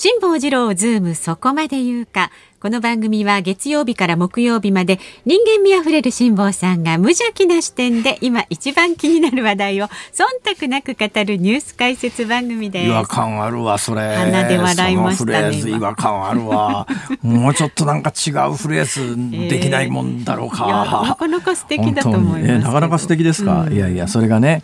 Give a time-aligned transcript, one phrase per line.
[0.00, 2.30] 辛坊治郎ズームそこまで言うか
[2.60, 12.86] この番組は月曜日から木曜日まで人間味あふれる辛坊さんが無邪気な視点で今一番気になる話題を忖度なく語るニュース解説番組です。
[12.86, 14.14] 違和感あるわそれ。
[14.14, 15.58] 鼻で笑いましたね。
[15.58, 16.86] 違和感あるわ。
[17.22, 20.64] もうちょっとなんか違うフレーズできないもんだろうか。
[20.68, 23.62] えー、なかなか素敵だと思います、なかなか素敵ですか？
[23.62, 24.62] うん、いやいやそれがね。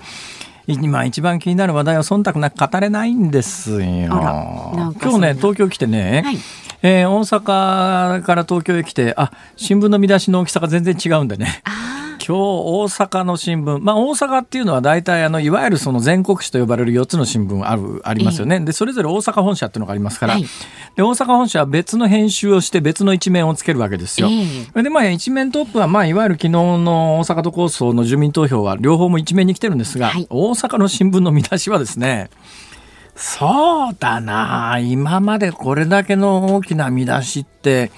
[0.67, 3.79] 今一番気になる話題は忖度なく語れないんですよ。
[3.81, 6.39] 今日ね東京来てね、はい、
[6.83, 11.63] えー、大阪から東京へ来てあ新聞の見出しの大きさが全然違うんでね。
[11.65, 20.43] 今日大阪の新聞、まあ、大阪っていうのは大体あのいわゆるその全国紙と呼ばれる4つの新聞あるありますよね、でそれぞれ大阪本社っていうのがありますから、はい、
[20.97, 24.29] で大阪本社は別の編集をして別の一面をつけるわけですよ。
[24.75, 32.31] でまあ一面トップは、まあ、いわゆる昨日の大阪都構想の住民投票は両方も一面に来てるんですが、はい、大阪の新聞の見出しはですね
[33.17, 37.91] そうだな今までこれだけの大きな見出しって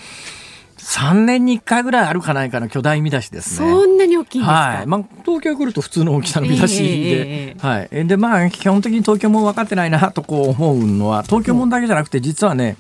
[0.87, 3.69] 3年に1回ぐらいあるかないかの巨大見出しですね。
[3.69, 4.87] そんなに大きいんですか、はい。
[4.87, 12.77] まあ、東京来ると普通の大きさの見出しで、えー、はい、でまあ基本的に東京も分かってないなとこう思うのは東京もんだけじゃなくて実はね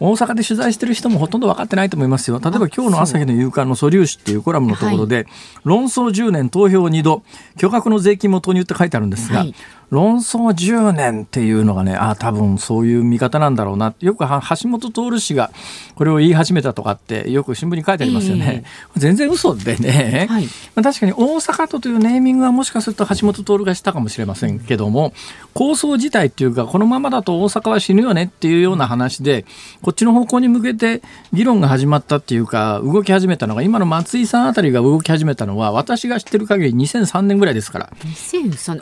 [0.00, 2.40] 大阪で取材してる人もほとんど分かってないと思いますよ。
[2.40, 5.26] 例えば今日の朝日の夕刊の素粒子っていうコラムのところで、はい、
[5.64, 7.22] 論争10年投票2度
[7.56, 9.54] 巨額の税金も投入って書いてあるんですが、はい
[9.90, 13.94] 論争10年っていうのがね、ああ、多分そういう見方なんだろうな。
[14.00, 15.50] よく橋本徹氏が
[15.94, 18.64] これを言い始めたとかって、よく新聞に書いてありますよね。
[18.64, 20.44] えー、全然嘘でね、はい、
[20.74, 25.12] まあ、確かに大阪都というネーミングはもしかすると橋本徹がしたかもしれませんけども、
[25.54, 29.44] 構想自体っていうか、このままだと大阪は死ぬよねっていうような話で、
[29.82, 31.00] こっちの方向に向けて
[31.32, 37.90] 議論が始まったっていうか、動き始めたのが、今の松井さんあたりが動き始めたのは、私が知ってる限り2003年ぐらいですから。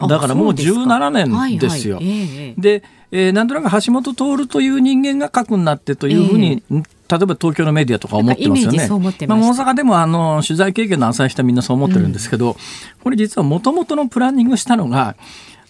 [0.09, 1.97] だからもう17 7年ですよ。
[1.97, 2.17] はいはい。
[2.17, 6.83] えー、で、えー、なんとなく橋本徹という人間が核になってというふうに、えー、
[7.17, 8.89] 例えば東京のメディアとか思ってますよね。
[8.89, 12.57] まあ、大阪でもあの取材経験の浅い人はみんなそう思ってるんですけど、うん、
[13.03, 15.17] これ実はもともとのプランニングしたのが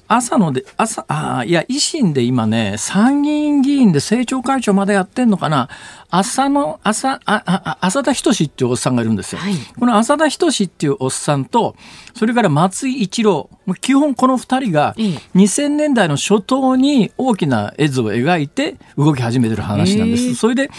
[0.07, 5.69] 朝ので、朝、あいや、維新で今ね、参議院議員で政調会長までやってんのかな。
[6.11, 9.41] 朝の、朝、あ、あ、浅田仁っていうおっさんがいるんですよ。
[9.41, 11.75] はい、この浅田仁っていうおっさんと、
[12.15, 13.49] それから松井一郎、
[13.81, 20.35] 基本この二人が、2000年代の初頭に大きな絵図を描いて動き始めてる話なんです。
[20.35, 20.71] それで、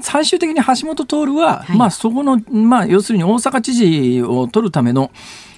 [0.00, 5.10] 最終的に橋本徹は、はい、まあそこの、まあ要するに大阪知事を取るための、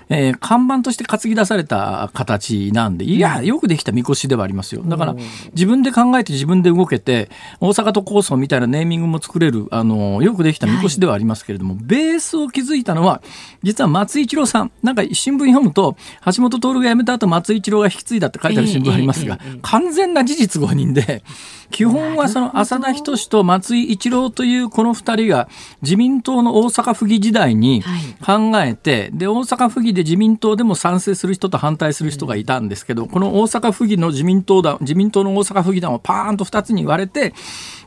[0.09, 4.83] えー、看板として担ぎ出された形なんで、いや、よくできたみこしではありますよ。
[4.84, 5.17] だから、
[5.53, 7.28] 自分で考えて自分で動けて、
[7.61, 13.22] 大阪都構想みたいなネーミングも作れる、あの、よくできたみこしではありますけれども、はい、ベースを築いたのは、
[13.62, 14.71] 実は松井一郎さん。
[14.83, 15.97] なんか新聞読むと、
[16.37, 21.22] 橋本徹が辞めた後、松井一郎が引き継いだって書いてある新聞ありますが、完全な事実誤認で、
[21.71, 25.49] 基本はその浅田仁と松井一郎というこの2人が
[25.83, 27.83] 自民党の大阪府議時代に
[28.25, 37.34] 考えて、で大阪府議で自民党でも賛成する人と反対する人がいたんですけど、この大阪府議の自民党団、自民党の大阪府議団をパーンと2つに割れて、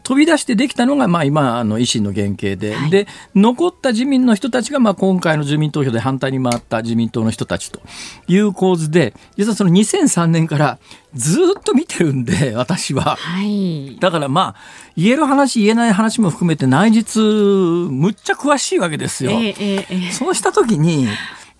[0.03, 7.79] 飛び出してできたのが、まあ、今あの維新の原型で、はい、で残った自民の人たちが、まあ、今回の住民投票で反対に回った自民党の人たちと
[8.27, 10.79] いう構図で実はその2003年から
[11.13, 14.55] ずっと見てるんで 私は、はい、だからまあ
[14.97, 19.31] 言える話言えない話も含めて内実むっちゃ詳しいわけですよ。
[19.31, 21.07] えーえー、そうした時に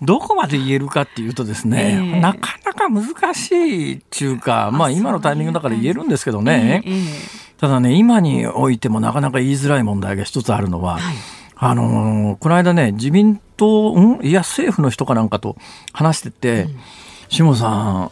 [0.02, 11.14] どこまで言えるかっていうとですね、えー、なかなか難しいっていうか、まあ今のタイミングだから言えるんですけどね、えー、ただね、今においてもなかなか言いづらい問題が一つあるのは、はい、
[11.56, 14.20] あのー、この間ね、自民党、ん？
[14.22, 15.56] いや、政府の人かなんかと
[15.92, 16.76] 話してて、うん、
[17.28, 18.10] 下さん、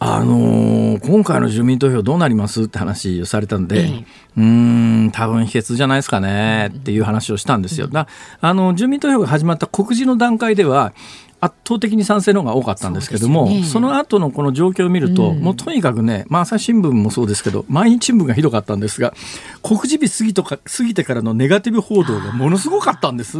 [0.00, 4.04] あのー、今回の住民投票どうなりますって話をされたんで、え
[4.36, 7.88] うん、多分秘訣じゃないですかねっていう話をしたんですよ。
[7.88, 8.06] だ
[8.40, 10.92] あの住民投票が始まった告示の段階では、
[11.40, 19.14] 圧倒的に賛成の方が多かったんですけどもそ,、ね、その後のこの状況を見ると、うん、もうとにかくね、まあ、朝日新聞もそうですけど毎日新聞がひどかったんですが
[19.62, 23.38] 告示日過ぎとか過ぎてからのネガティブ報道がものすごかったんです。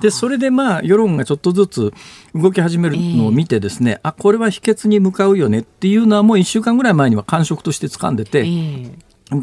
[0.00, 1.94] でそれでまあ世論がちょっとずつ
[2.34, 8.40] 動き始めるのを見てですね、えー、あこれは秘訣に向かうよねっていうのはもう1週間ぐらい前には感触として掴んでて。
[8.40, 8.92] えー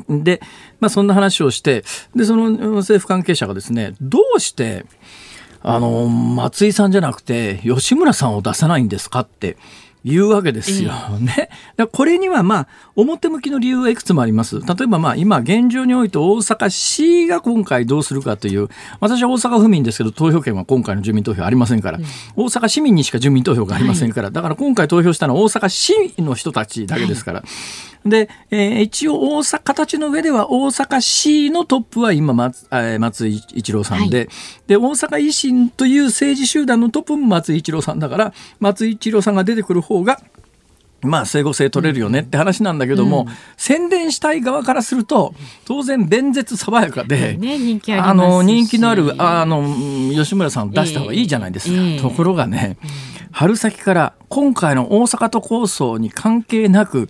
[0.10, 0.42] で、
[0.82, 4.86] まあ、そんな話をして、で、その政府関係者がですね、どうして、
[5.70, 9.58] あの、松井さんじゃなくて、吉村さんを出さないんですかって
[10.04, 10.92] いうわけですよ。
[11.20, 11.50] ね。
[11.92, 14.60] これにはまあ、表向きの理由はいくつもあります。
[14.60, 22.06] 例えばまあ、今、現状において大阪市が今回どうするかという、私は大阪府民ですけど、投票権は今回の住民投票ありませんから、うん、
[22.36, 27.40] 大阪市民にしか住民投票がありませんから、はい、だから今回投票したのは大阪市の人たちだけですから。
[27.42, 34.30] はいで、えー、一応大阪、形の上では大阪市のトップは今松、え松井一郎さんで、はい、
[34.68, 40.20] で、大阪維新という政治集団のトップも松井一郎さんだから、松井一郎さんが出てくる方が、
[41.02, 45.34] まあ、整合性取れるよねって話なんだけども、うん、宣伝したい側からすると、
[45.66, 49.64] 当然、弁舌爽やかで、ね、人気ああの、人気のある、あの、
[50.14, 51.74] 吉村さんを出した方がいいじゃないですか。
[51.76, 52.78] えー、ところがね、
[53.32, 57.10] 春先から今回の大阪都構想に関係なく、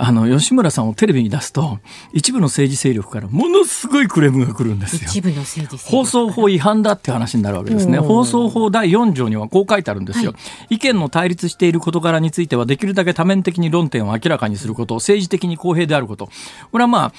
[0.00, 1.80] あの吉村さんをテレビに出すと
[2.12, 5.00] 一部の政治勢力からものすごいクレームが来るんですよ。
[5.04, 7.98] 一部の政治放送法違反だって話になるわけですね。
[7.98, 10.38] 放送法第4条にはこう書いてあるんですよ、は
[10.70, 16.30] い、意見の対立している事柄についてはできるだけ多面的に論点を明らかにすること政治的に公平であること。
[16.70, 17.12] これはまあ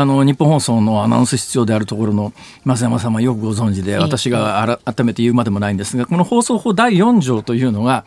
[0.00, 2.32] あの日本放送のアナウンス必要であるところの
[2.64, 8.04] 増山さんはよくご存知で私が改めて言うまでもないんですがこの放送法第4条というのが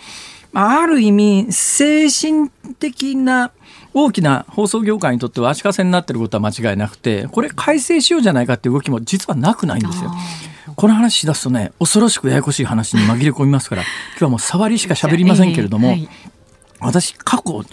[0.54, 3.52] ある意味精神的な
[3.98, 10.12] 大きな放送業界にとっては足かせになっていることは間違いなくてこれ改正しようじゃないかっていう動きも実はなくないんですよ。
[10.76, 13.82] この話しだすとね恐ろしくややこしい話に紛れ込みますから
[14.14, 15.98] 今日はもう触りしか喋りませんけれども、
[16.80, 17.64] 私過去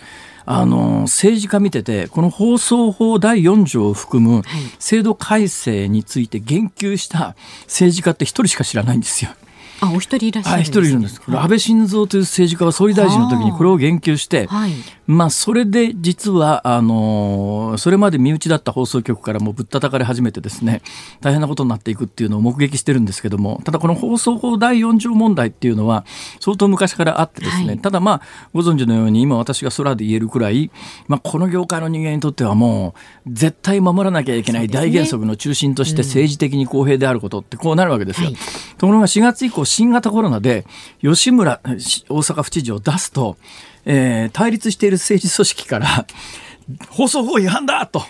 [0.47, 4.43] あの政治家見ててこの放送法第4条を含む
[4.79, 9.31] 制度改正について言及した政治家って一人しか知らないんですよ。
[9.81, 11.23] あお一人いらっしゃるんです、ね、一人いるんです。
[11.27, 14.73] 安倍晋三という政治家は総理大臣の時にこれを言及して、はい、
[15.07, 20.83] まあそれで実はあのそれまで身内だった放送局からもぶったたかれ始めてですね
[21.21, 26.05] 大変なことになっていくっていうのを目撃してるんですけどもただこの放送法第4条問題っていうのは
[26.41, 28.23] 相当昔からあってですね、はい、ただまあ
[28.53, 30.71] ご存知のように今私が空で言えるくらい、
[31.07, 32.95] まあ、この業界の人間にとってはも
[33.27, 38.29] う絶対守らなきゃいけない大原則の中心として政治的に公平であることってこうなるわけですよ。
[38.29, 38.37] はい、
[38.79, 40.65] ところが4月以降新型コロナで
[41.01, 43.37] 吉村大阪府知事を出すと、
[43.85, 46.07] えー、対立している政治組織から
[46.91, 48.03] 放送法違反だと。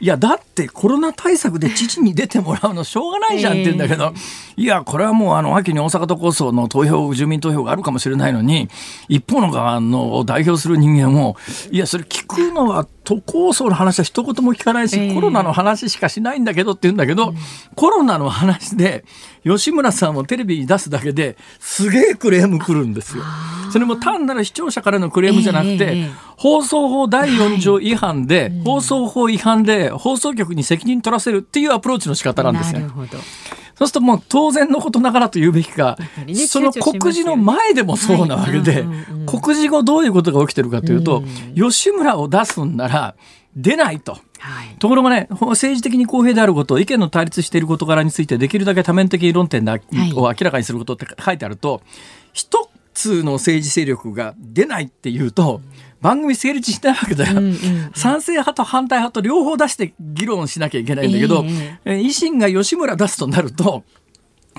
[0.00, 4.12] いやだってコロナ対策で知事に出てもらうのしょうがないじゃんって言うんだけど、
[4.56, 8.68] えー、いやこれはもうあの秋に大阪都構想の投票住民投票があるかもしれないのに
[9.08, 11.36] 一方の側の代表する人間も
[11.70, 17.34] いやそれ聞くのは都構想の話は一言も聞かないし、えー、コロナの話しかしないんだけどって言うんだけど、
[17.76, 19.04] コロナの話で
[19.46, 23.22] 吉村さんをテレビに出すだけですげえクレーム来るんですよ。
[23.70, 32.86] それも単なる視聴者からのクレームじゃなくて、えー、放送法第4条違反で、はい、放送法違反で放送局に責任取らせるっていうアプローチの仕方なんですね。
[33.76, 38.86] そうするともう当然のことながらと言うべきか、ね、その告示の前でもそうなわけで、
[39.26, 41.22] 告示後どういうことが起きてるかというと、
[41.54, 43.14] 吉村を出すんなら
[43.54, 44.18] 出ないと。
[44.38, 51.82] はい、ところがね政治的に公平であること意見の対立している事柄についてできるだけ多面的論点を明らかにすることって書いてあると
[52.32, 55.60] 一つの政治勢力が出ないっていうと、
[56.00, 57.56] 番組成立しないわけだよ、うんうん、
[57.94, 61.44] 賛成派と反対派と両方出して議論しなきゃいけないんだけど、
[61.84, 63.84] えー、維新が吉村出すとなると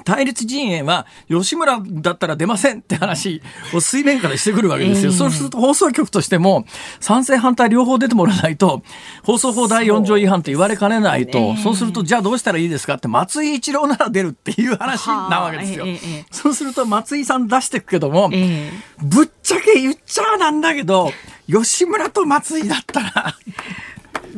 [0.07, 3.41] 対立陣営は吉村だったら出ませんって話
[3.73, 5.11] を水面からしてくるわけですよ。
[5.11, 6.65] えー、そうすると放送局としても
[7.01, 8.83] 賛成反対両方出てもらわないと
[9.23, 11.57] 放送法第4条違反と言われかねないと。
[11.57, 15.85] そう,、するとじゃあどうしたらいいですかって松井一郎なら出るっていう話なわけですよ。
[15.85, 21.11] えー、そうすると松井さん出していくけども、えー、ぶっちゃけ言っちゃなんだけど
[21.51, 23.35] 吉村と松井だったら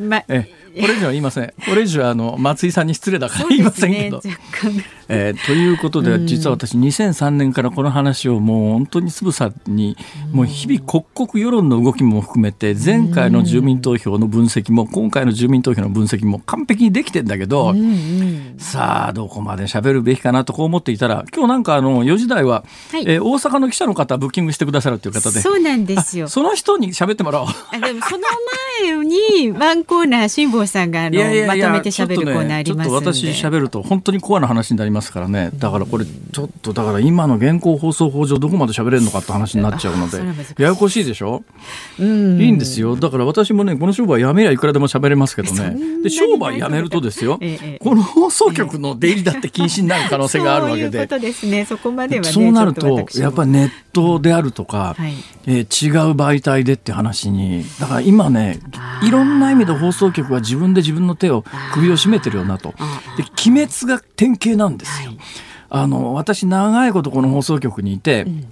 [0.00, 1.52] まえこれ以上は言いません。
[1.68, 4.20] これ以上はあの松井さんに失礼だから言いませんけど。
[5.12, 9.96] えー、ということで、実は私2003年からこの話をもう本当につぶさに、
[10.32, 17.74] もう日々刻々世論の動きも含めて前回の住民投票の分析も今回の住民投票の分析も完璧にできてんだけど、
[18.58, 25.40] さあどこまで喋るべきかなとこう思っていたら今日なんかあの4時台は、はい、えー、大阪の記者の方ブッキングしてくださるという方で。
[25.40, 26.28] そうなんですよ。
[26.28, 27.48] その人に喋ってもらおう。
[27.48, 28.22] あでもその
[28.82, 29.10] 前に
[29.40, 35.50] にワンコーナー辛坊さんがあのまとめて喋るコーナーありますんで、ね、私喋ると本当にコアな話になりますからね。
[35.54, 40.18] だからこれちょっとだから今の現行放送法上どこまで喋れるのかって話になっちゃうので
[40.62, 41.42] ややこしいでしょ、
[41.98, 42.96] うん、いいんですよ。
[42.96, 46.02] だから私もねこの商売やめりゃいくらでも喋れますけどね。
[46.02, 50.90] で商売やめるとですよ、ええ、この放送局の出入りだって禁止になる可能性があるわけで。
[50.90, 51.64] そういうことですね。
[51.64, 55.14] そこまでは、ね、そうなるとやっぱりネットであるとか、はい、
[55.46, 57.64] えー、違う媒体でって話に。
[57.78, 58.58] だから今ね
[59.02, 62.74] いろんな意味で放送局は自分で自分の手を首を絞めてるよなと。
[63.16, 65.10] で鬼滅が典型なんですよ。
[65.10, 65.18] はい、
[65.70, 68.46] あの私長いことこの放送局にいて、うん。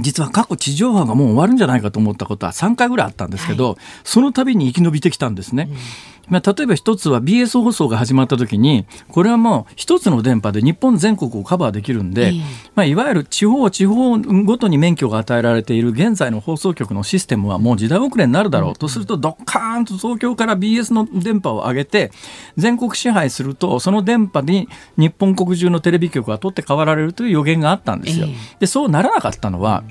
[0.00, 5.66] 実は過去地上波がもう終わるんじゃないかと思ったことは3回ぐらいあったんですけど、はい、その度に生き延びてきたんですね。
[5.70, 5.76] うん
[6.28, 12.32] まあ、例えば一つは BS 放送が始まった時にこれはもう一つの電波で日本全国をカバーできるんで、
[12.74, 18.74] まあ、いわゆる地方地方ごとに免許が与えられている現在の放送局のシステムはもう時代遅れになるだろう。
[18.74, 22.12] とするとドッカーンと東京から BS の電波を上げて
[22.56, 28.28] 全国支配するとその電波に日本国中のテレビ局が取って代わられるという予言があったんですよ。
[28.60, 29.84] でそうならなかったのは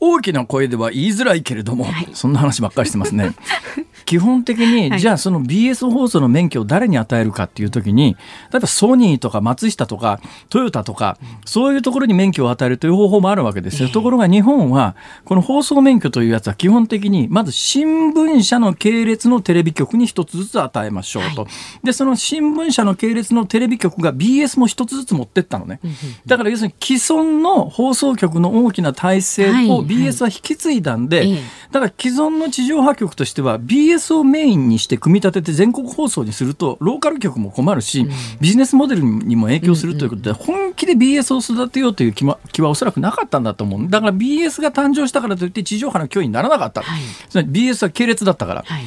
[0.00, 3.32] 大きな声では言いづらいけれども、はい、そんな話ばっかりしてますね。
[4.04, 8.16] 基本的に、はい、じゃあその BS 放送の免許を誰に与えるかっていう時に
[8.52, 13.88] 例えばソニーとか松下とかトヨタとかそういうところに免許を与えるという方法もあるわけですよ。
[13.88, 21.44] ところが日本はこの放送免許というやつは基本的にまず新聞社の系列のテレビ局に一つずつ与えましょうと。
[21.44, 25.80] はい、でその新聞社の系列のテレビ局が BS も一つずつ持ってったのね。
[26.26, 31.38] だから要するに既存の放送局の大きな体制を BS は引き継いだんで、
[31.70, 38.06] だから既存の地上波局としては BS BS をメインにして組み立てて全国放送にするとローカル局も困るし、
[38.40, 48.82] ビジネスモデルにも影響するということで、本気で BS を育てようという気はおそらくなかったんだと思うだから BS が誕生したからといって地上波の脅威にならなかった、はい、BS は系列だったから、はい、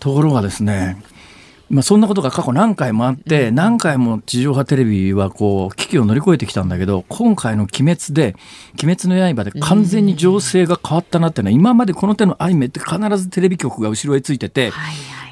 [0.00, 1.02] ところがですね
[1.68, 8.36] まあ、そんなことが過去何回もあって、何回も地上波テレビはこう危機を乗り越えてきたんだけど今回の「鬼滅」で
[8.80, 14.72] 「鬼滅の刃」で完全に情勢が変わったなっていうのは今までこの手のアニメって必ずテレビ局が後ろへついてて、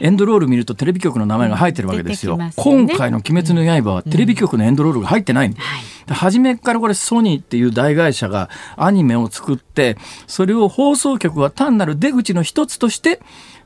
[0.00, 2.38] エンドロール見るとテレビ局の名前が入ってるわけですよ。
[2.56, 5.54] 今回の「鬼滅の刃」はテレビ局のエンドロールが入ってない、
[6.08, 13.20] 初めからこれソニーっていう大会社がアニメを作ってそれを放送局は単なる出口の一つとして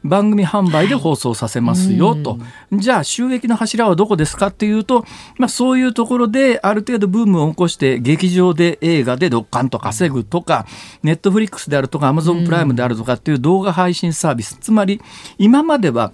[0.04, 2.38] 番組販売で放送させますよと、
[2.72, 5.04] じゃあ収益の柱はどこですかっていうと、
[5.36, 10.66] まあ、そういうところである程度ブームを起こして劇場で映画でドッカンと稼ぐとか
[11.02, 15.00] ネットフリックスであるとかアマゾンプライムであるとかっていう動画配信サービス、つまり
[15.38, 16.12] 今までは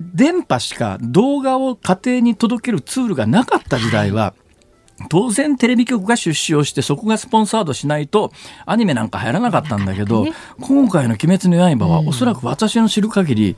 [0.00, 4.34] 電波しか動画を家庭に届けるツールがなかった時代は、
[5.08, 8.32] 当然テレビ局が出資をしてそこがスポンサードしないと
[8.66, 13.56] アニメなんか入らなかったんだけど、ね、今回の「鬼滅の刃」はおそらく私の知る限り、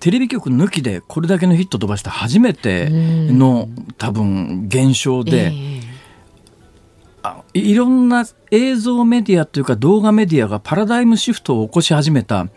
[0.00, 3.68] テレビ局抜きでこれだけのヒット飛ばした初めての
[3.98, 5.52] 多分現象で。
[7.54, 12.48] いろんな映像メディアというか動画メディアがパラダイムシフトを起こし始めた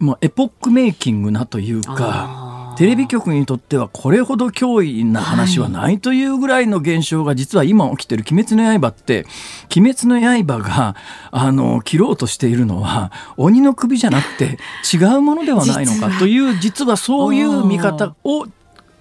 [0.00, 9.26] もうエポックメイキングなというかテレビ局にとってはこれほど脅威な話はないというぐらいの現象が実は今起きてる「鬼滅の刃」って
[9.76, 10.96] 「鬼滅の刃が」
[11.30, 14.58] あの切ろうとしているのは鬼の首じゃなくて
[14.92, 18.46] 違うものではないのかという実はそういう見方を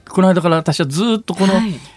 [0.09, 1.53] この間から私はずっとこの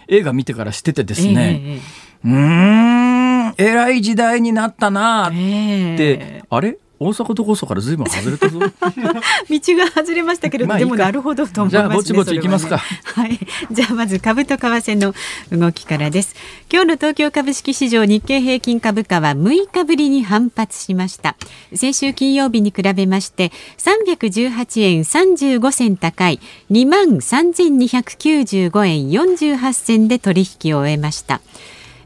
[0.09, 1.81] 映画見てからしててですね、
[2.25, 6.79] うーん偉い時代になったなって、あれ？
[6.99, 8.59] 大阪とこそからずいぶん外れたぞ。
[8.61, 13.39] 道が外れましたけれど、まあ、でもなるほどと思います、ね、じゃあぼちぼち行きますか、ね、はい。
[13.71, 15.15] じゃあまず株と為替の
[15.57, 16.35] 動きからです。
[16.73, 21.37] 今日の東京株式市場日経平均株価は6日ぶりに反発しました。
[21.75, 31.41] 先週金曜日に比べまして318円35銭高い2万3295円48銭で取引を終えました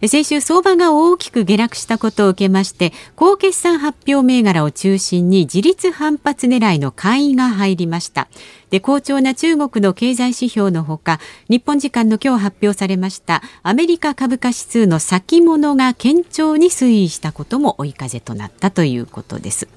[0.08, 8.28] 先週相場が大きく下落したことを受けまして高決算発表銘柄を中心に自立反発狙いの買いが入りました。
[8.70, 19.68] で好調な中国の経済指標のほか日本時間の今日発表されましたアメリカ株価指数の先物が堅調に推移したことも追い風となったということです。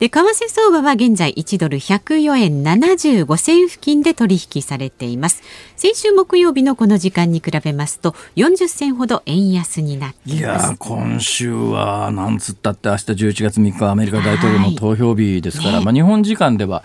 [0.00, 5.42] で為替相場は現在1ドル104円75銭付近で取引されています。
[5.76, 16.82] 先週木曜日のこの時間に比べますと40銭ほど円安になっていや今週はなんつったって明日11月3日アメリカ大統領の投票日ですから、ね、まあ日本時間では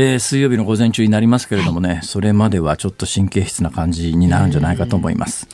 [0.00, 5.48] えー、水曜日の午前中になりますけれどもね、はい、それまではちょっと神経質な感じになるんじゃないかと思います。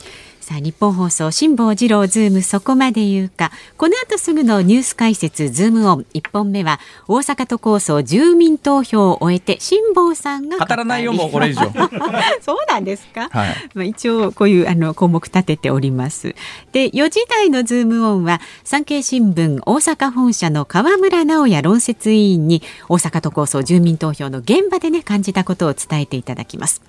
[0.45, 3.51] さあニッポン放送辛坊治郎ズームそこまで言うか。
[3.77, 6.05] この後すぐのニュース解説ズームオン。
[6.13, 11.61] 1本目は大阪都構想住民投票を終えて辛坊さんが語らないよもうこれ以上。
[12.45, 16.35] そうなんですか、はい、まあ一応こういうあの項目立てております。
[16.73, 26.83] で4時台のズームオンは産経新聞大阪本社の河村直哉論説委員に大阪都構想住民投票の現場でね感じたことを伝えていただきます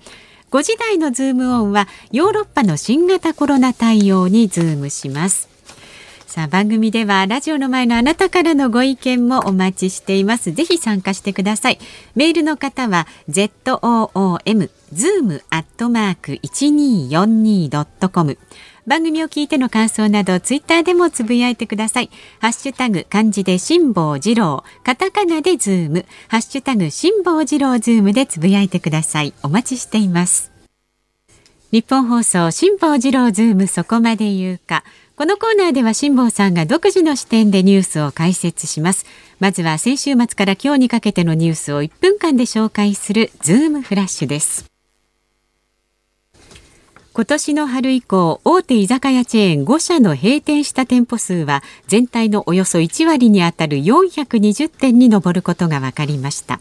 [0.50, 5.48] 5時台のズームオンはヨーロッパの新型コロナ対応にズームします。
[6.26, 10.52] さあ番組ではラジオの前のあなたからのご意見もお待ちしています。
[10.52, 11.78] ぜひ参加してください。
[12.14, 18.38] メールの方は zoom zoom アットマーク 1242.com
[18.86, 22.10] 番組を聞いての感想などツイッターでもつぶやいてください。
[22.40, 24.62] ハッシュタグ漢字で辛坊治郎。
[24.84, 26.06] カタカナでズーム。
[26.28, 29.34] ハッシュタグ辛坊治郎ズームでつぶやいてください。
[29.42, 30.52] お待ちしています。
[31.72, 34.84] ニッポン放送辛坊治郎ズームそこまで言うか。
[35.16, 39.04] このコーナーでは辛坊さんが独自の視点でニュースを解説します。
[39.40, 44.75] まずは先週末から今日にかけてのニュースを1分間で紹介するズームフラッシュです。
[47.16, 56.60] 今年の春以降大手居酒屋チェーン5社の閉店した店舗数は全体のおよそ1割にあたる420店に上ることが分かりました。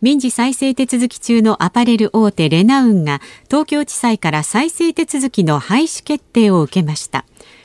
[0.00, 7.24] 民事再生手続き中のアパレル大手レナウンが東京地裁から再生手続きの廃止決定を受けました。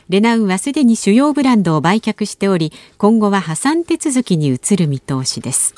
[0.10, 5.76] レナウンはすでに主要ブランドを売却しており今後は破産手続きに移る見通しです。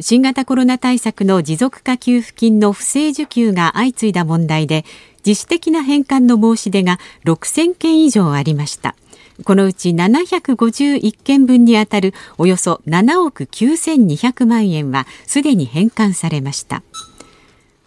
[0.00, 4.84] 新型コロナ対策の持続化給付金の不正受給が相次いだ問題で
[5.26, 8.94] 自主的な返還の申し出が6000件以上ありました。
[9.44, 16.82] このうち751件分にあたるおよそ7億9200万円はすでに返還されました。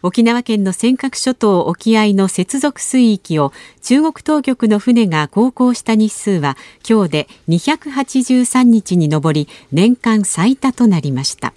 [0.03, 3.53] 沖縄県の尖閣諸島沖合の接続水域を
[3.84, 11.53] 中国当局の船が航行した日数は今日で283日に上り年間最多となりました。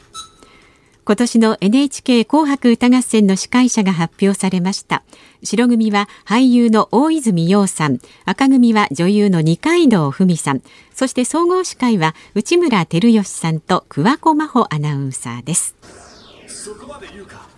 [1.06, 5.02] 今年の NHK 紅白歌合戦の司会者が発表されました。
[5.42, 7.98] 白組は俳優の大泉洋さん。
[8.24, 10.62] 赤組は女優の二階堂ふみさん。
[10.94, 15.76] そして総合司会は内村照義さんと桑子真帆アナウンサーです。
[16.46, 17.53] そこまで言うか。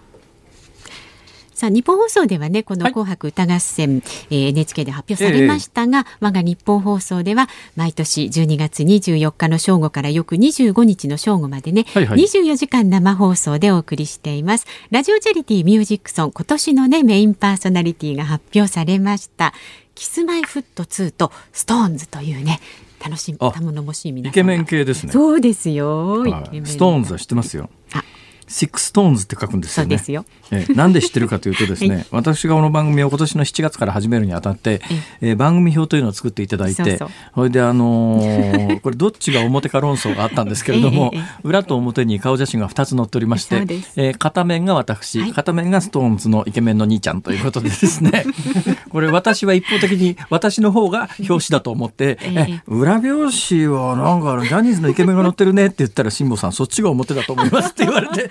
[1.56, 14.66] さあ日本放送ではねこの紅白歌合戦、はい、えー、NHK で発表されましたが、えー、我が日本放送では毎年12月24日の正午から翌25日の正午までね、はいはい、24時間生放送でお送りしています。
[14.90, 19.54] ラジオチャリティーミュージックソン今年のねメインパーソナリティが発表されました
[19.94, 22.60] キスマイフット2とストーンズというね
[23.02, 25.12] 楽しみ頼もしい皆イケメン系ですね。
[25.12, 26.22] そうですよ、
[26.64, 27.70] ストーンズは知ってますよ。
[27.94, 28.04] あ
[28.48, 30.02] シックストーンズって書くんですよね。
[30.08, 30.24] よ。
[30.50, 34.80] えなんで知ってるかというとですね、 はい、私がこの番組を今年の7月から始めるにあたって、
[35.20, 36.98] えー、番組表というのを作っていただいて、
[37.34, 43.56] それであのー、 これどっちが表か論争があったんですけれども、裏と表に顔写真が2つ載っておりまして、
[43.96, 48.24] えー、片面が私、はい、片面がストーンズのイケメンの兄ちゃんということでですね、
[48.90, 58.30] これ私は一方的に私の方が表紙だと思って、え裏表紙はなんかジャニーズのイケメンが載ってるねって言ったら辛坊さんそっちが表だと思いますって言われて。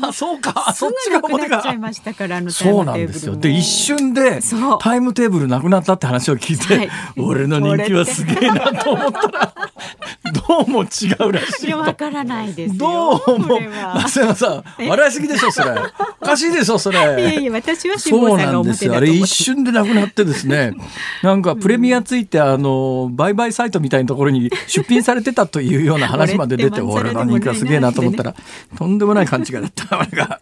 [0.00, 0.72] あそうか。
[0.74, 1.20] そっちが。
[1.26, 1.62] 表が
[2.50, 3.36] そうなんですよ。
[3.36, 4.40] で一瞬で
[4.80, 9.28] タイムテーブルなくなったって話を聞いて、はい、俺の人気はすげえなと思った。
[9.28, 9.52] ら
[10.48, 13.60] どうも違うらしいわからないですどうも
[13.94, 15.70] 松山さん笑いすぎでしょそれ。
[16.20, 16.98] おかしいでしょそれ。
[16.98, 18.94] いやいや私はそうなんですよ。
[18.94, 20.72] あれ一瞬でなくなってですね。
[21.22, 26.80] なんかプレミアついてあの売買サイトみたいなところに出品されてたというような話まで出て。
[26.86, 28.34] 俺の人気はすげえなと思ったら
[28.76, 30.40] とんでもない感じがだった。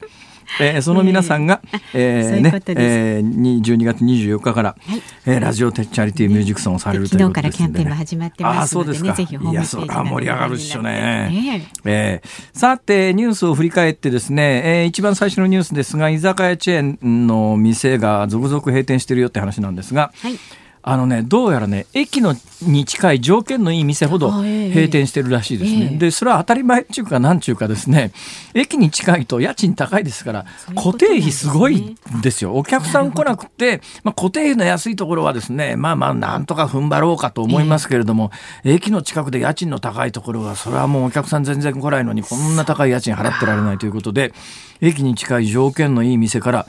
[0.61, 1.61] えー、その皆さんが、
[1.95, 7.67] えー、ね、えー、12月24日から、はい、えー、ラジオチャリティーミュージックソンをされるということですね。
[7.67, 11.69] 昨日からキャンペーンも始まってますので、ね、でぜひホームページいや、それ盛り上がるっしょね。
[11.85, 20.38] えー、さて、ニュースを振り返ってですね、えー、一番最初のニュースですが、居酒屋チェーンの店が続々閉店してるよって話なんですが、はい
[20.87, 25.88] あのね、どうやらね、駅のに近い条件のいい店ほど閉店してるらしいですね。
[25.92, 28.12] えー、で、それは当たり前っていうか、なんちゅうかですね、
[28.53, 30.44] 駅に近いと家賃高いですから、
[30.75, 32.53] 固定費すごいんですよ。
[32.53, 38.31] お客さん来なくて、まあ、固定費の安いところはですね、まあまあ、なんとか踏ん張ろうかと思いますけれども、
[38.62, 44.35] えー、駅の近くで家賃の高いところは、それはもうお客さん全然来ないのに、こんな高い家賃払ってられないということで、
[44.83, 46.66] 駅に近い条件のいい店から、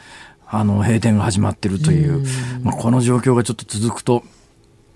[0.48, 2.26] あの閉店が始まっているという、
[2.64, 4.24] まあ、この状況がちょっと続くと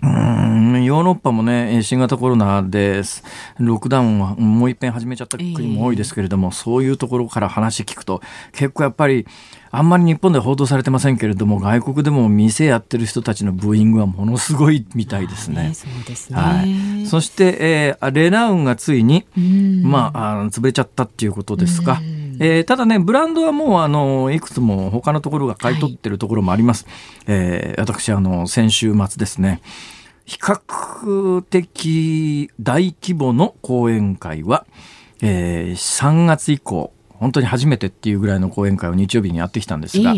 [0.02, 3.02] うんヨーロッパもね新型コロナで
[3.58, 9.26] ロックダウンはもう一遍始めちゃった国も多いですけれども、えー、そういうところから話聞くと結構やっぱり
[9.70, 15.72] あんまり日本で報道されてませんけれども外国でも店やってる人たちのブーイングはものすごいみたいですね。
[15.74, 16.36] そうですね。
[16.36, 19.26] はい、そして、えー、レナウンがついに、
[19.82, 22.00] まあ、あ潰れちゃったっていうことですか。
[22.40, 26.86] えー、ただねブランドはもうあのいくつも他のところが買い取ってるところもあります。
[26.86, 26.94] はい、
[27.28, 29.60] えー、私あの先週末ですね。
[30.24, 34.64] 比較的大規模の講演会は、
[35.20, 40.14] えー、3月以降本当に初めてっていうぐらいの講演会を日曜日にやってきたんですが、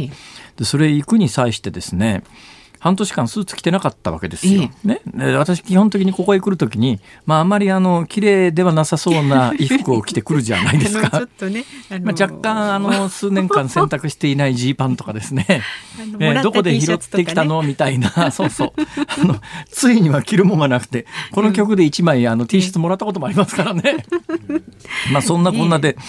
[0.57, 2.23] でそれ行くに際してですね
[2.83, 4.68] 半年間スーツ着てなかったわけですよ。
[4.83, 11.09] ね、私基本的にここへ来る時に、まああんまりあの綺麗ではなさそうな衣服を着てくるじゃないですか。
[11.16, 15.47] ちょっとね、あのー、まあ若干あの数年間洗濯していないジーパンとかですね。
[16.18, 18.73] えー、 どこで拾ってきたの、みたいな、そうそう。
[19.07, 19.37] あの
[19.71, 24.05] ついには着るもんがなくて、この曲で1枚あの T シャツもらったこともありますからね。
[25.12, 25.90] まあそんなこんなで。
[25.90, 26.03] えー、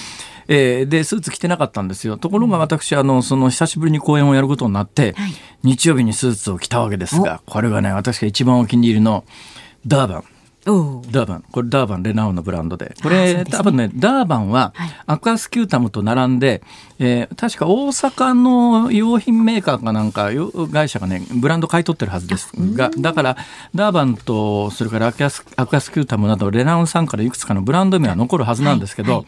[0.48, 2.18] でスーツ着てなかったんですよ。
[2.18, 9.26] ところが私あのその久しぶりに講演をやることになって、はい、日曜日にスーツを着たわけですがこれがね私が一番お気に入りの
[9.86, 10.24] ダーバン。
[10.66, 11.44] ダーバン。
[11.52, 12.96] これダーバンレナウンのブランドで。
[13.04, 14.74] これ、ね、多分ねダーバンは
[15.06, 16.64] アクアスキュータムと並んで、
[17.00, 20.30] えー、確か大阪の洋品メーカーかなんか
[20.72, 23.38] 会社がねブランド買い取ってるはずですがだから
[23.76, 29.22] ダーバンとそれからアクアスアクアスキュータムなどレナウンさんからいくつかのブランド名は残るはずなんですけど、はい。
[29.22, 29.28] はい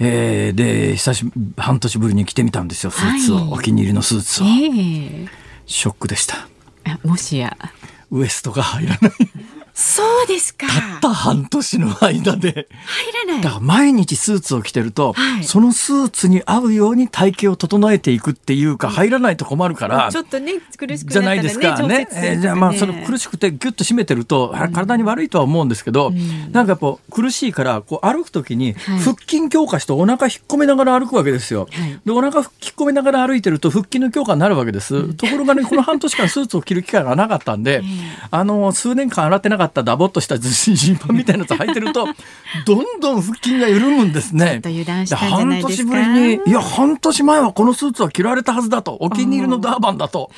[0.00, 1.24] えー、で久し
[1.56, 5.28] 半年ぶりに着てみたんですよスーツを、はい、お気に入りのスーツを、えー、
[5.66, 6.48] ショックでした。
[7.02, 7.56] もしや。
[8.10, 9.10] ウエストが入らない
[9.74, 10.68] そうですか。
[10.68, 12.68] たった半年の間で。
[12.84, 13.42] 入らない。
[13.42, 20.10] だから毎日スーツを着てると、はい、そのスーツに合うように体型を整えていくっていうか、入らないと困るから。
[20.12, 21.88] ちょっとね、苦しく、ね、じゃないですかね。
[21.88, 31.68] ねえー、じゃあまあ、その苦しくてギュッと締めてると、うん、体に悪いとは思うんですけど、うん、なんかやっぱ苦しいから、こう歩くときに腹筋強化してお腹引っ込めながら歩くわけですよ。
[31.72, 34.94] はい、で、お腹引っ込めながら歩いてると腹筋の強化になるわけです。
[34.94, 37.82] うん、ところがね、この半年間スーツを着る機会がなかったんで、
[38.30, 42.06] あの、数年間洗ってなかったダボっとしたジーパンみたいなやつ履いてると
[42.66, 44.60] どんどん腹筋が緩むんですね。
[45.14, 50.30] 半年ぶりにいや半年前はこのスーツは着られたはずだとお気に入りのダーバンだと。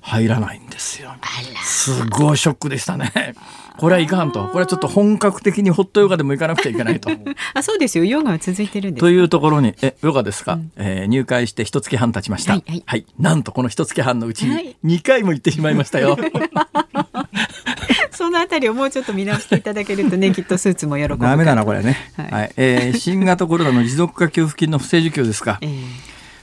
[0.00, 1.16] 入らないんですよ。
[1.64, 3.34] すごいショックでしたね。
[3.76, 4.46] これはいかんと。
[4.46, 7.10] これはちょっと本格的にホットヨガでも行かなくちゃいけないと。
[7.54, 8.04] あ、そうですよ。
[8.04, 12.54] ヨガは続いてるんですというところに、え、ヨガですか、うん、えー、入会して一月半経ちました。
[12.54, 13.06] はい、はい、はい。
[13.18, 16.16] なんとこの一月半のうちに2回も行ってしまいましたよ。
[18.16, 21.18] そのあたりをもうちょっと見直していただけるとね、きっとスーツも喜ぶ。
[21.18, 21.96] ダメだな、これね。
[22.16, 25.58] はい、はい、えー、新型コロナの持続化給付金の不正受給ですか？
[25.60, 25.70] えー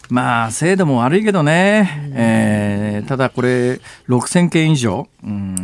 [0.10, 5.56] まあ制度も悪いけどね、うん、えー、ただこれ6,000件以上、うん、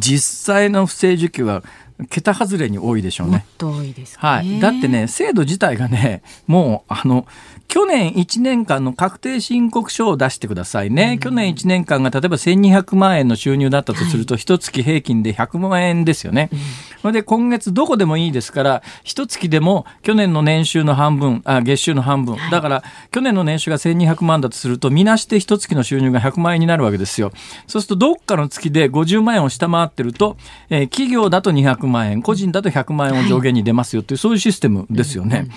[0.00, 1.62] 実際の不正受給は
[2.10, 3.46] 桁外れに多いでしょうね。
[3.58, 4.60] 多いです、ね、はい。
[4.60, 7.26] だってね、制度自体がね、もう、あの、
[7.68, 11.12] 去年1年間の確定申告書を出してくださいね。
[11.12, 16.48] うん、去年1年間が例えば1200万円の収入だったとすると、一、はい、月平均で100万円ですよね。
[16.50, 16.58] うん、
[17.02, 22.38] それで今月どこでもいいですから、一月でも去年の年収の半分、あ、月収の半分。
[22.50, 27.32] だから、去年の年収が1200万だとすると、みなして一月の収入が100万円になるわけですよ。
[27.66, 30.38] そうすると、どっかの月で50万円を下回ってると、
[30.70, 35.48] えー、企業だと200万円、個人だと100万円を上限に出ますよという、そういうシステムですよね。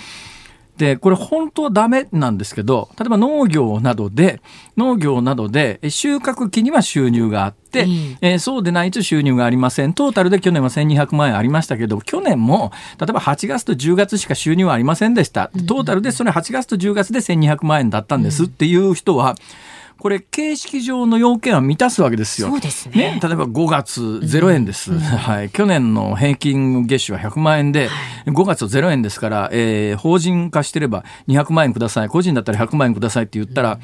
[0.82, 4.41] でこれ本当はダメなんですけど例えば農業などで
[4.78, 9.94] 農業などで収穫期には収入があって、うん、えー、そうでないと収入がありません。
[9.94, 15.52] トータルで去年は1200万円ありましたけど去年も例えば8月と10月しか収入はありませんでした。
[15.67, 19.71] トータルでそれ8月と10月で1200万円だったんですっていう人は、うん
[20.02, 22.48] これ形式上の要件は満たすわけですよ。
[22.48, 22.96] そうですね。
[22.96, 25.52] ね例えば5月0円です、うん、はい。
[25.52, 27.88] 去年の平均月収は100万円で、
[28.26, 32.08] 5月0円ですから、えー、法人化してれば200万円ください。
[32.10, 33.80] 個人だったら100万円くださいって言ったら、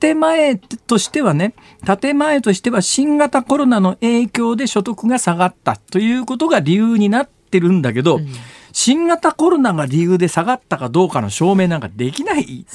[0.00, 1.52] 建前としてはね、
[2.00, 8.28] 建前としては新型コロナの影響で所得が下がったということが理由になってるんだけど、うん
[8.76, 12.66] 新型コロナが理由で下がったかどうかの証明なんかできない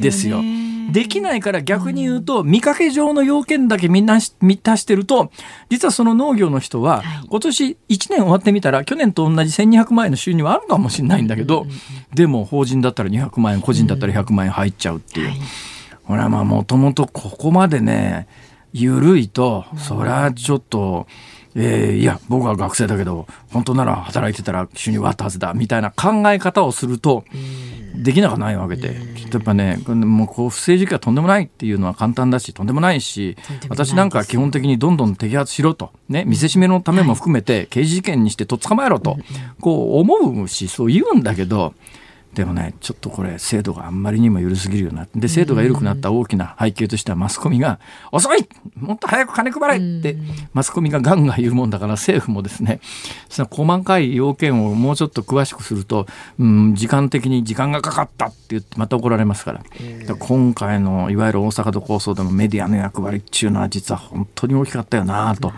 [0.00, 0.42] ですよ。
[0.90, 5.30] できないから逆に言うと、見かけ上の要件だけみんな満たしてると
[5.68, 11.64] 実はその農業の人は今年1年終わってみたら去年と同じ1200万円の収入はあるかもしれないんだけど、
[12.12, 15.30] でも法人だったら200万円個人だったら100万円入っちゃうっていう。
[16.06, 18.26] これはまあもともとここまでね
[18.72, 21.06] 緩いとそれはちょっと。
[21.54, 27.24] えー、いや僕は学生だけど本当なら働いてたら収入はあったはずだみたいな考え方をすると
[27.94, 28.94] できなくないわけで、
[29.32, 33.36] やっぱね、もうこう不正事件はとんでもないっていうのは簡単だし、とんでもないし、
[33.68, 39.18] 私なんか基本的にどんどん摘発しろと、ね、見せしめのためも含めて刑事事件にしてとっ捕まえろと、
[39.60, 41.74] こう思うし、そう言うんだけど、
[42.34, 45.06] でもねちょっとこれ制度があんまりにも緩すぎるような。
[45.14, 47.80] で制度が緩くなった大きな背景としてはマスコミが
[48.12, 48.48] 「遅い!
[48.76, 50.16] もっと早く金配れ!」って
[50.52, 52.80] マスコミがガンガン言うもんだから政府もですね
[53.28, 56.06] その細かい要件をもうちょっと詳しくすると、
[56.38, 59.58] うん、時間的に時間がかかったって言ってまた怒られますから。
[59.60, 59.64] か
[60.06, 65.52] ら今回のいわゆる大阪都構想でのメディアの役割っていうのは実は本当に大きかったよなと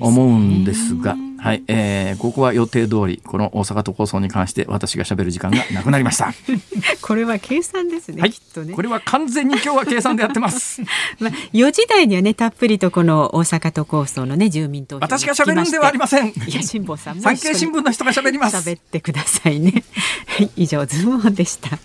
[0.00, 1.16] 思うんですが。
[1.40, 6.32] はい、えー、ここは予定通りこの大阪都構想に関して私が喋る時間がなくなりました。
[7.00, 8.74] これは計算ですね、はい、きっとね。
[8.74, 10.82] これは完全に今日は計算でやってます。
[11.20, 16.28] まあ4時台にはねたっぷりとこの大阪都構想のね住民投票私が喋るんではありません。
[16.28, 18.56] いや辛坊さん も産経新聞の人が喋ります。
[18.56, 19.84] 喋ってくださいね。
[20.26, 21.78] はい以上ズームオンでした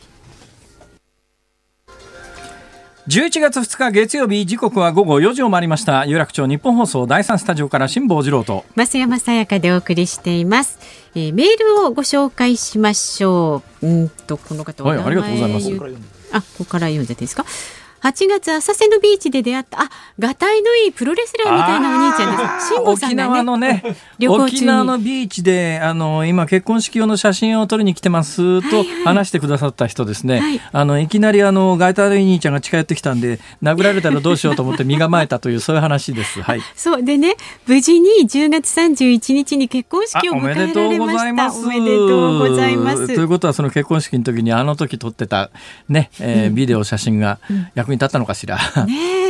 [3.08, 6.06] 11月2日月曜日時刻は午後4時を回りました。
[6.06, 8.64] 有楽町日本放送第三スタジオから辛坊治郎と。
[8.78, 10.80] 増山さやかでお送りしています、
[11.14, 13.88] えー、メールをご紹介しましょう。
[13.88, 15.70] うんとこの方はいありがとうございます。
[16.32, 17.46] あここから読んでいいですか？
[18.04, 19.90] 8月浅瀬のビーチで出会ったあ
[20.20, 22.68] がたいのいいプロレスラーみたいなお兄ちゃんです。
[22.74, 23.84] 辛坊さんが、ね、沖縄のね
[24.28, 30.50] 沖縄のビーチであの今結婚式用の写真を撮りに来てますと話してくださった人ですね、はい。
[30.50, 36.42] はい、あのいきなりあのがたいのいい兄ちゃんが近寄ってきたんで殴られたらどうしようと思って身構えたというそういう話です。
[36.42, 36.62] はい。
[36.76, 40.84] そうでね無事に10月31日に結婚式を迎えられました。
[40.84, 41.66] おめでとうございます。
[41.66, 43.08] おめでとうございます。
[43.08, 45.52] ということはその結婚式の時にあの時撮ってた
[45.88, 47.40] ね、えー、ビデオ写真が
[47.76, 48.58] 役に立ったのかしら。
[48.86, 49.24] ね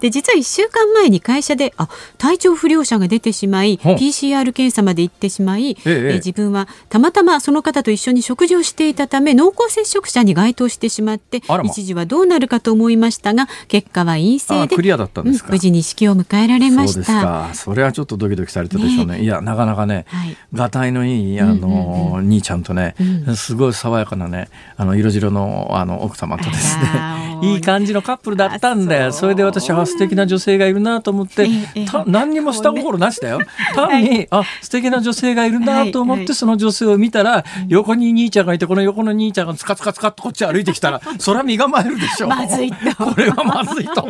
[0.00, 17.54] で実は1週間前に会社であ体調不良者が出てしまい PCR 検査まで行ってしまい、ええ自分はたまたまその方と一緒に食事をしていたため濃厚接触者に該当してしまって、ま、一時はどうなるかと思いましたが結果は陰性でクリアだったんですか、うん、無事に式を迎えられました。
[17.54, 19.26] それはちょっとドキドキされたでしょうね、ね、い。
[19.26, 22.94] やなかなかね、はい、がたいのいいあの、うんうん、兄ちゃんとね、
[23.26, 29.12] うん、すごい爽やかなねあの色白のあの奥様とですねいい感じのカップルだったんだよ。
[29.12, 31.48] それで私は素敵な女性がいるなと思って、
[31.86, 33.40] た何にも下心なしだよ。
[33.74, 42.76] 単に、あ素敵な女性がいるなと思って、その女性を見たら、横に兄ちゃんがいてこの横の兄ちゃんがつかつかつかっとこっち歩いてきたらそりゃ身構えるでしょまずいと。
[43.04, 44.02] これはまずいと。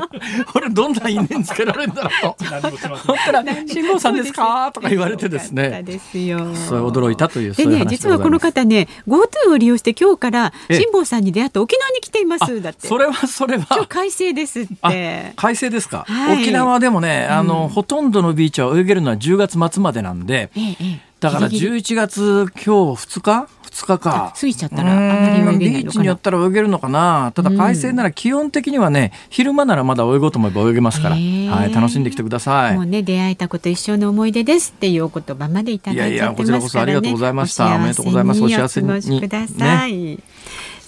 [0.53, 2.45] これどんな因縁つけられるんだろうと。
[2.99, 5.85] そったら「辛坊さんですか?」とか言われてですね。
[6.69, 12.63] そう驚いたというでね実はこの方ね GoTo を利用して今日から辛坊さんに出会って沖縄に来ています。
[12.63, 12.89] だって。
[12.89, 13.67] それは それは。
[13.71, 15.33] 今日快晴ですって。
[15.37, 24.35] 快晴ですか、はい、沖縄でもねあの、うん、ほとんどのビーチは泳げるのは10月末までなんで、ええ、だから11月今日2日？2日か。
[24.39, 27.33] 過ぎちゃったらあまり泳げないビーチによったら泳げるのかな。
[27.35, 31.21] ただ快晴なら基本的にはね、昼間ならまだ泳ごうと思えば泳げますから、は
[31.67, 32.75] い、楽しんできてください。
[32.75, 37.75] もうね出会えたこと一生の思い出ですっていうお言葉までいただいて、ね、いやいやこちらこそありがとうございました。
[37.75, 38.43] おめでとうございます。
[38.43, 40.19] お幸せにください、ね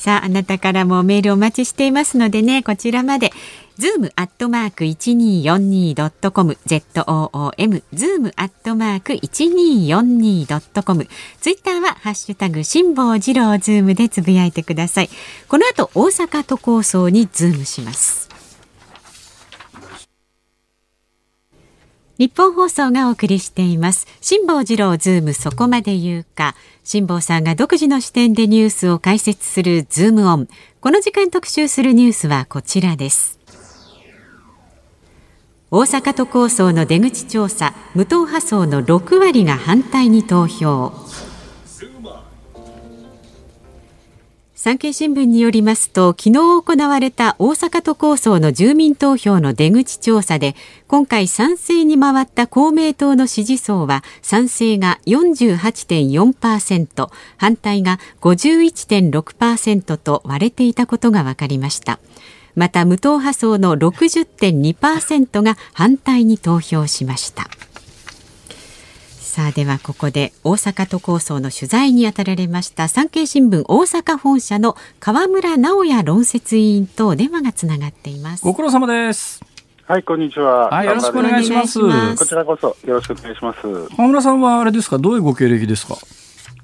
[0.05, 3.33] さあ、あなたからもメールお待ちしていますのでね、こちらまで。
[3.79, 11.09] ズームアットマーク一二四二ドットコム z o o m ズームアットマーク一二四二ドットコム
[11.41, 15.09] ツイッターはハッシュタグ辛坊治郎ズームでつぶやいてください。
[15.49, 18.34] この後大阪都構想にズームします。
[22.17, 24.07] ニッポン放送がお送りしています。
[24.21, 26.55] 辛坊治郎ズームそこまで言うか。
[26.85, 30.49] 辛坊さんが独自の視点でニュースを解説するズームオン。
[30.81, 33.41] この時間特集するニュースはこちらです。
[35.73, 40.93] 大阪都構想の出口調査無党派層の6割が反対に投票
[44.57, 50.55] 産経新聞によりますと昨日行われた大阪都構想の住民投票の出口調査で
[50.87, 61.99] 今回賛成に回った公明党の支持層は賛成が48.4%反対が51.6%と割れていたことが分かりました。
[62.55, 67.49] また無党派層の60.2%が反対に投票しました。
[69.35, 79.43] さあではここで大阪都構想の取材に当たられました産経新聞大阪本社の河村直也論説委員と電話がつながっていますご苦労様です
[79.87, 80.71] はい、こんにちは。
[80.71, 81.79] はい、よろしくお願いします。
[82.17, 83.61] こちらこそよろしくお願いします。
[83.97, 85.97] 河村さんはあれですか、どういうご経歴ですか？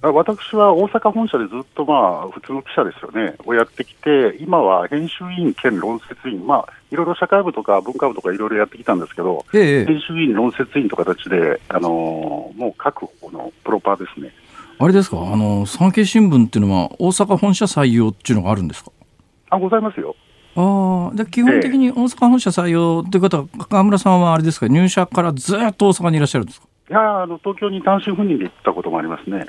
[0.02, 14.32] 私は大阪本社でずっとまあ普通の記者ですよね、をやってきて、今は編集委員兼論説委員、まあ、いろいろ社会部とか文化部とかいろいろやってきたんですけど、ええ、編集委員、論説委員という形で、あのー、もう各方のプロパーですね、
[14.78, 15.18] あれですか？
[15.18, 18.90] あの産経新聞っていうのは大阪本社採用っていうのがあるんですか？
[19.50, 20.16] あございますよ。
[20.56, 26.66] ああ、で基本的に大阪本社採用という方は、川村さんはあれですか、入社からずっと大阪にいらっしゃるんですか？
[26.88, 29.44] いやあの東京に単身赴任で行ったこともありますね。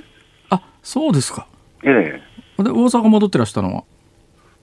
[0.82, 1.48] あそうですか。
[1.84, 2.22] え
[2.60, 2.64] え。
[2.64, 3.84] で、大阪戻ってらしたのは？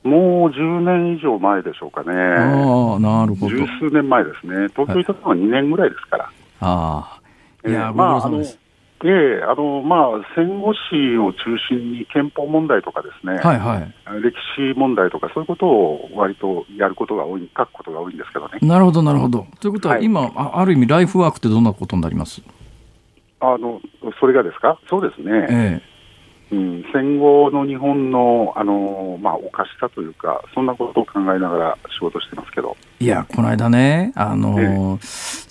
[0.04, 2.12] もう10年以上前でしょうかね。
[2.14, 3.56] ああ、なるほど。
[3.56, 4.68] 十数年前ですね。
[4.76, 6.24] 東京いたのは2年ぐらいですから。
[6.24, 7.20] はい、あ
[7.64, 7.68] あ。
[7.68, 18.58] いや、えー、まあ、あの、ええあのまあ、戦後史を中心に憲法問題とかですね、はいはい、歴史問題とか、そういうことを割とやることが多い、書くことが多いんですけどね。
[18.60, 19.46] なるほど、なるほど。
[19.60, 22.42] ということは、今、あ、ある意味、ライフワークってどんなことになります？
[23.40, 23.80] あの
[24.18, 25.87] それがですか、そうですね、ええ
[26.50, 32.74] うん、戦後の日本のあの、まあ、おかしさというか、そんなことを考えながら仕事してますけど。
[33.00, 34.98] いや、この間ね、あの、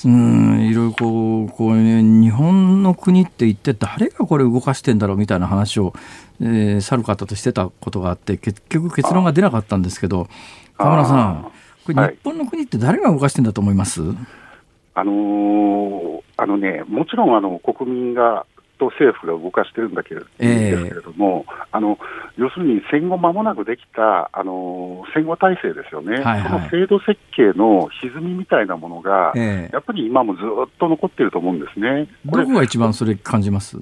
[0.05, 5.93] うん、いろいろこう、こうね、日本の国って一体誰がこれ動かしてんだろうみたいな話を、
[6.41, 10.27] えー、去る方としてたことがあって、結局結論が出なかったんですけど、
[10.77, 11.51] 河村さん、
[11.85, 14.17] これ日本の国って誰が動かしてんだと思います、はい、
[14.95, 18.45] あのー、あのね、もちろんあの国民が
[18.77, 21.97] と政府が動かしてるんだけれど,、ですけれども、あの
[22.37, 32.07] 要するに戦後間もなくできたあの戦後体制ですよね、はいはい、その制度設計の歪みみたいなものが、えー、やっぱり今もずっと残っていると思うんですね。
[32.25, 33.77] どこが一番それ感じます。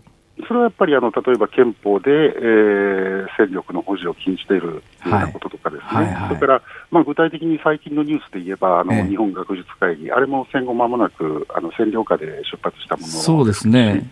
[0.47, 6.13] それはやっぱりあの例えば憲法で、えー、戦力の保持を禁じているようなこととかですね、はいはい。
[6.13, 14.11] はい、それから、まあ、具体的に最近のニュースで言えば、あの、えー、日本学術会議、あれも戦後間もなくあの占領下で出発したものそうですね。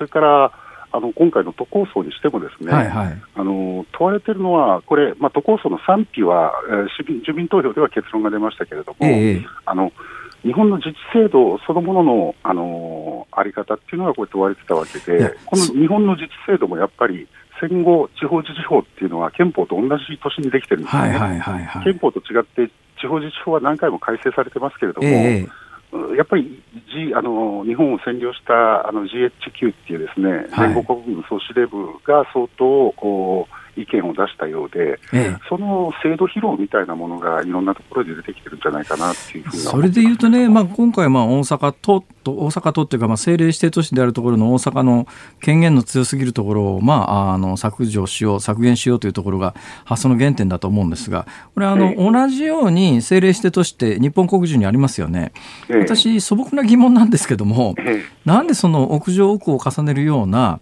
[0.00, 0.52] それから
[0.92, 9.92] あの今回の都構想にしても、ですね、はいはい、あの問われているのは、これ、まあ、都構想の賛否は、えー、住民投票では結論が出ましたけれども、えー、あの
[10.42, 17.28] 日本の自治制度そのものの、あのあり方っていうのがこう問われてたわけで、この日本の自治制度もやっぱり、
[17.60, 21.08] 戦後、地方自治法っていうのは憲法と同じ年にできてるんですよね。
[21.10, 25.59] はいはいはいはい、憲法と違って、地方自治法は何回も改正されてますけれども、えー
[26.16, 45.06] やっぱり、G、あの日本を占領したあの GHQ っていうですね、はい、連合国軍総司令部が相当こう意見を出したようで、ええ、その制度疲労みたいなものがいろんなところで出てきてるんじゃないかなっていうふうそれでいうとね、まあ、今回、まあ、大阪都と、大阪都っていうか、まあ、政令指定都市であるところの大阪の
[45.40, 55.32] 権限の強すぎるところを、まあ、あの削除しよう、削減しようというところが発想の原点だと思うんですが、これあの、え、同じように政令指定都市って日本国中にありますよね。
[55.68, 57.74] 私、素朴な疑問なんですけども、
[58.24, 60.60] なんでその屋上奥を重ねるような、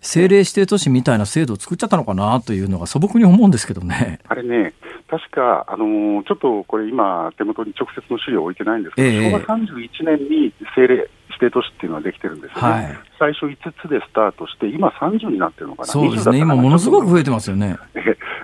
[0.00, 4.20] 政令指定都市みたいな制度を作っちゃったのかなというのが素朴に思うんですけどね。
[4.28, 4.74] あれね、
[5.08, 17.76] 確か、あのー、ちょっとこれ、今、手元に直接の資料を置いてないんですけど、えー、昭和31年に政令指定都市っていうのはできてるんですよね、はい、最初5つでスタートして、今、30になってるのかな、そうですね、今、ものすごく増えてますよね。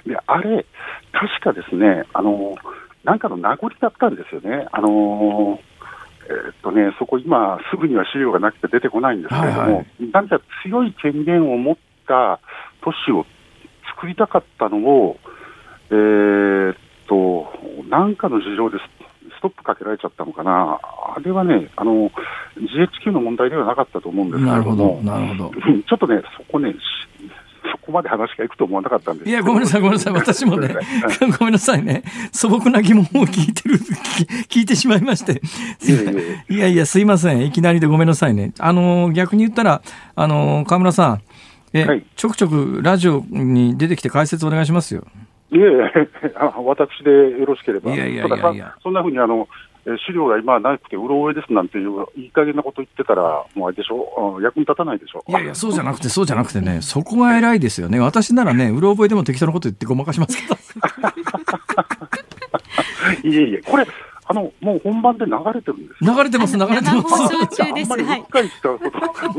[0.06, 0.66] であれ、
[1.12, 2.56] 確かですね、あのー、
[3.04, 4.66] なんかの名残だったんですよね。
[4.72, 5.73] あのー
[6.28, 12.40] えー、っとね、そこ今、すぐには資料がなくて出てこないんですけれども、はいはい、何か強い権限を持った
[12.82, 13.26] 都市を
[13.94, 15.16] 作りたかったのを、
[15.90, 17.46] えー、っと、
[17.88, 18.78] なんかの事情で
[19.38, 20.80] ストップかけられちゃったのかな、
[21.16, 22.10] あれはね、あの
[22.56, 26.74] GHQ の問題ではなかったと思うんですけれども、なるほどちょっとね、そこね、
[27.70, 30.12] そこまで話がいくと思わなかったんですいや、ごめんなさい、ごめんなさい。
[30.14, 30.74] 私もね、
[31.38, 32.02] ごめんなさいね。
[32.32, 33.78] 素朴な疑問を聞いてる、
[34.48, 35.40] 聞いてしまいまして。
[36.48, 37.44] いやいや、すいません。
[37.44, 38.52] いきなりでごめんなさいね。
[38.58, 39.82] あの、逆に言ったら、
[40.14, 41.20] あの、河村さん、
[41.72, 45.04] え、はい、ちょくちょくラジオに出てきて解説お願いしますよ。
[45.50, 46.08] いえいえ、
[46.64, 47.94] 私でよろしければ。
[47.94, 48.74] いやいやいやいや。
[48.82, 49.48] そんなふうにあの、
[50.06, 55.24] 資料が今なくてうろ覚えですなんていう、いい加減なこと言ってたら、もうあれでしょ、役に立たないでしょ？
[55.28, 58.00] いやいや、そうじゃなくて、そうじゃなくてね、そこが偉いですよね。
[58.00, 60.54] 私ならね、うろ覚えでも適当なこと言ってごまかしますけど。
[63.28, 63.86] いえいえ、これ、
[64.26, 67.34] あの、もう本番で流れてるんです流れてます、流れてます。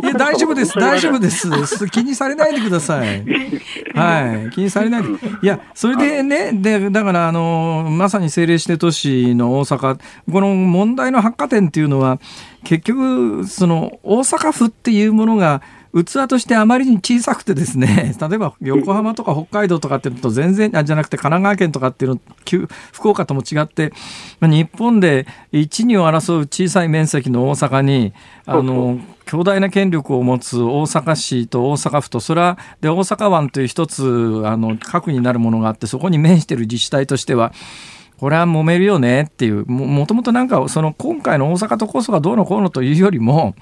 [0.01, 1.49] いや、大丈夫です、大丈夫です。
[1.89, 3.25] 気にされないでください。
[3.95, 5.09] はい、気にされないで。
[5.09, 9.99] いや、それでね、で、だから、あの、まさに政令指定都市の大阪、
[10.31, 12.19] この問題の発火点っていうのは、
[12.63, 15.61] 結局、その、大阪府っていうものが、
[16.03, 22.19] 器としてあまりに小さくてですね、 例えば横浜とか北海道とかっていうのと全然、あじゃなくて神奈川県とかっていうの、
[22.91, 23.93] 福岡とも違って、
[24.41, 28.13] 日本で一、二を争う小さい面積の大阪に、
[28.45, 37.53] あの、強大な権力を持つ大阪市と大阪府と、それは、で、大阪湾という一つ、あの、核になるものがあって、そこに面している自治体としては、
[38.19, 43.55] これは揉めるよねっていうもともとなんかその今回の大阪都構想がどうのこうのというよりも、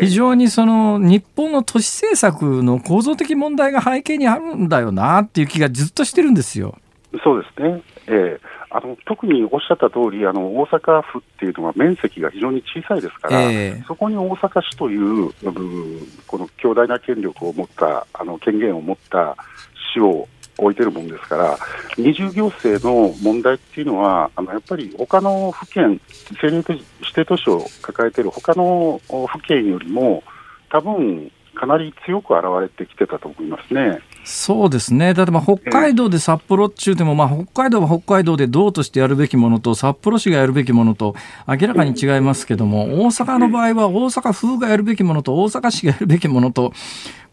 [0.00, 6.76] 非常にその日本の都市政策の構造的問題が背景にあるんだよなっていう気がずっとしてるんですよ。
[7.24, 15.32] そうですね、えー、あの特におっしゃった通りあの大阪府っていうのは面積が非常に小さいですから、えー、そこに大阪市という
[16.26, 19.36] この強大な権力を持ったあの権限を持った
[19.92, 20.28] 市を
[20.60, 21.58] 置いてるもんですから、
[21.96, 26.00] 二重行政の問題っていうのは、あのやっぱり他の府県、
[26.30, 30.22] 政令指定都市を抱えている他の府県よりも、
[30.70, 34.00] 多分かなり強く現れてきてたと思いますね。
[34.24, 41.14] そうですね、例えば北海道で札幌っちゅうても、まあ、北海道は北海道で道としてやるべきものと、札幌市がやるべきものと、
[41.48, 46.72] 明らかに違いますけども、大阪の場合は、大阪府がやるべきものと、大阪市がやるべきものと、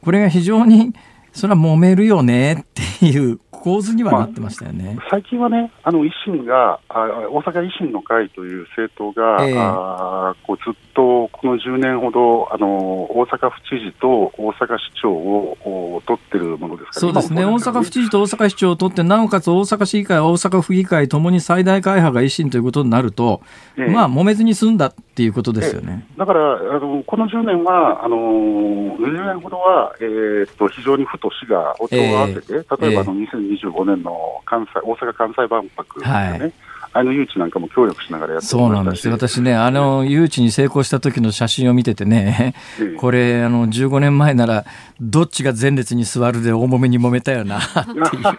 [0.01, 0.93] これが非常に
[1.37, 2.65] それは揉めるよねっ
[2.99, 12.67] ていう構図にはなってましたよね、まあ、最近はね、あの維新があ、大阪維新の会という政党が、えー、あこうずっとこの10年ほど、あの
[13.11, 23.41] 大阪府知事と大阪市長を取ってるものですそうですね、大阪府知事と大阪市長を取って、なおかつ大阪市議会、大阪府議会ともに最大会派が維新ということになると、
[23.75, 26.05] えー、まあ、揉めずに済んだっていうことですよね。
[26.11, 33.13] えー、だからあの、この10年は、あの20年ほどは、えー、っと非常に府と市が音を合わせて、例えばあの
[33.57, 36.15] 2025年の関西大阪・関西万博ですね。
[36.15, 36.53] はい。
[36.93, 42.55] あの誘致なんかも協力しながらやってそうなんです私ね、あの誘致に成功した時の写真を見ててね、
[42.99, 44.65] これ、あの15年前なら、
[44.99, 47.59] どっちが前列に座るで大揉めに揉めたよな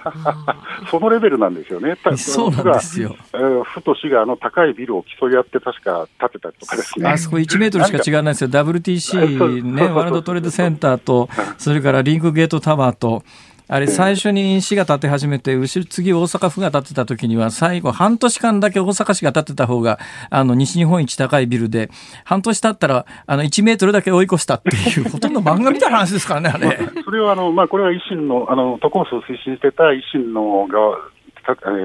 [0.91, 3.15] そのレベルなんですよね、そうなんですよ。
[3.33, 7.09] えー、府と市があの高いビルを競い合って、確か建てたとかですね。
[7.09, 13.23] あそこ1メートルしか違わないですよ、WTC、ね、ワールドトレードセンターと、それからリンクゲートタワーと、
[13.71, 19.99] あれ、最初に市が建て始めて、後ろ、次大阪府が建てた時には、最後、半年間だけ大阪市が建てた方が、
[20.31, 21.91] あの、西日本一高いビルで、
[22.25, 26.79] 半年経ったら、あの、1メートルだけ追い越したっていう、ほとんど漫画みたいな話ですからね、あれ。
[27.05, 30.97] それは、あの、まあ、これは維新の、あの、都構想を推進してた維新の側、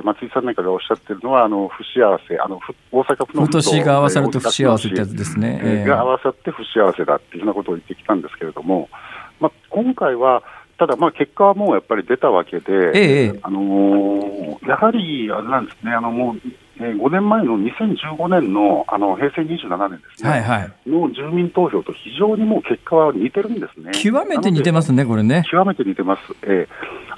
[0.04, 2.60] 松井さんなんかがおっしゃってるのは、あの不幸せ、あの
[2.92, 5.62] 大阪府の府と市が合わさると不幸せってやつですね。
[5.64, 8.90] えー、が合わさって不幸せだっていうようなことを言ってきたんですけれども、
[9.40, 10.44] まあ、今回は、
[10.86, 16.42] ただ、まあ、結果はもうやっぱり出たわけで、ええ、あのー、やはりあれなんですね、あのもう
[16.78, 23.92] えー、5年前の2015年のあの平成27年ですね、はいはい、の住民投票と非常にもう結果は似てるんですね。
[23.94, 25.44] 極めて似てますね、これね。
[25.50, 26.22] 極めて似てます。
[26.42, 26.68] えー、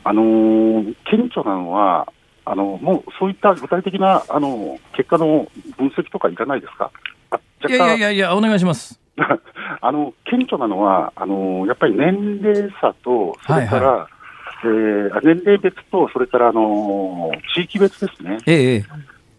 [0.03, 2.11] あのー、顕著なのは、
[2.43, 5.47] あのもうそういった具体的なあの結果の
[5.77, 6.91] 分析とかいらないですか？
[7.67, 9.04] いやいやいや、お願いします。
[9.81, 14.09] あの顕著なのはあの、やっぱり年齢差と、それから、はいはい、
[14.63, 18.37] えー、年齢別と、それからあの地域別ですね。
[18.45, 18.79] ええ、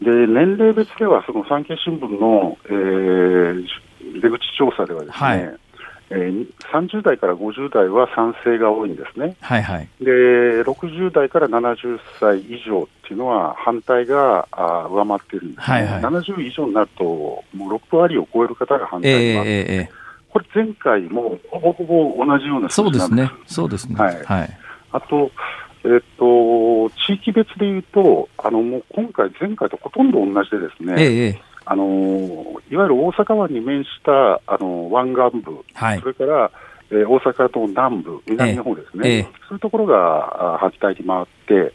[0.03, 3.67] で年齢別では、その産経新聞の、えー、
[4.21, 5.57] 出口調査ではですね、はい
[6.11, 23.97] えー、30代から50代は賛成が多いんですね、はいはい、で60代から70歳以上っていうのは反対があ上回っているんです、ね、はいはい、70以上になると、もう6割を超える方が反対になって、えー、これ、前回もほぼほぼ同じようなそうですね、そうですね。
[23.97, 24.59] はい、はい、
[24.93, 25.31] あと
[25.87, 31.85] えっと、地域別でいうと、あのもう今回、前回とほとんど同じでですね、ええ、あの
[32.71, 36.51] いわゆる大阪湾に面したあの湾岸部、はい、それから、
[36.91, 41.75] えー、大阪と南部、南の方ですね、ええ、そういうところが破棄帯に回って、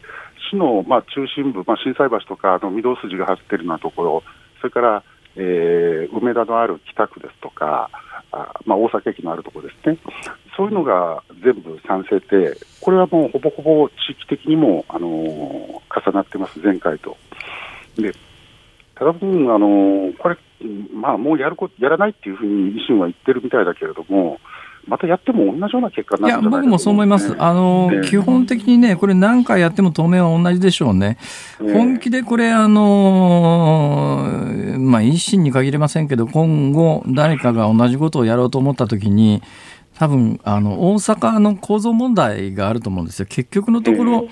[0.49, 4.23] 市の、まあ、中心部、まあ、心斎橋とかあの御堂筋が走っているようなところ、
[4.61, 5.03] それから、
[5.35, 7.89] えー、梅田のある北区ですとか、
[8.31, 9.97] あまあ、大阪駅のあるところですね、
[10.55, 17.17] そういうのが全部賛成で、これはもうほぼほぼ地域的にも、あのー、重なってます、前回と。
[17.97, 18.13] で
[19.05, 20.37] 多分あのこれ、
[20.93, 24.39] まあ、もうやることやらないっていうふうに維新は言ってるみたいだけれども、
[24.87, 27.35] またやっても同じような結果になるんじゃない、ね、いや、僕もそう思います。
[27.39, 31.17] あの、ね、基本的にね、これ何回やっても当面は同じでしょうね。
[31.59, 34.27] ね本気でこれ、あの、
[34.79, 39.41] まあ、維新に限りませんけど、今後、誰かが同じことをやろうと思ったときに、
[39.95, 43.27] 多分、あの、大阪の構造問題があると思うんですよ。
[43.29, 44.27] 結局のところ、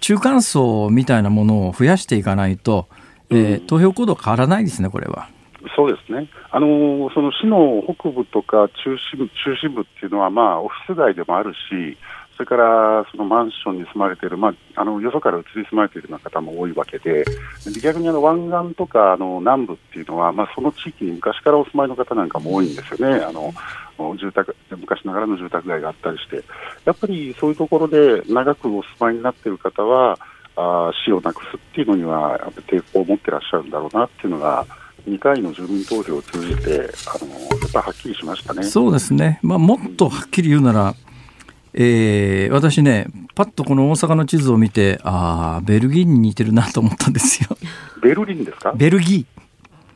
[0.00, 2.88] 中間層みたいなものを増やしていかないと、
[3.30, 5.28] えー、投票行動変わらないですね、これは。
[5.76, 11.98] そうですね、あのその市の北部とか中心部中心部っていうのは、まあ、オフィス街でもあるし、
[12.34, 17.24] それからそのマンションに住まれている、まあ、あのよそから移り住まれているような方も多いわけで、
[17.82, 23.22] 逆にあの湾岸とかあの南部っていうのは、まあ、その地域に昔からお住まいの方なんかも多いんですよね。
[23.22, 23.52] あの
[24.16, 26.42] 住宅昔ながらの住宅街があったりして、
[26.86, 30.18] やっぱりそういうところで長くお住まいになっている方は、
[30.88, 34.66] あ死をなくすっていうのには、やっぱ抵抗を持ってらっしゃるんだろうなっていうのが、
[35.08, 40.94] 2回の住民投票を通じて、あのやっぱはっきりしましたねそうですね、まあ、もっとはっきり言うなら、
[41.72, 47.56] えー、私ね、パッとこの大阪の地図を見て、ああ、ベルギーに似てるなと思ったんですよ。
[48.02, 48.72] ベルリンですか？
[48.74, 49.40] ベルギー。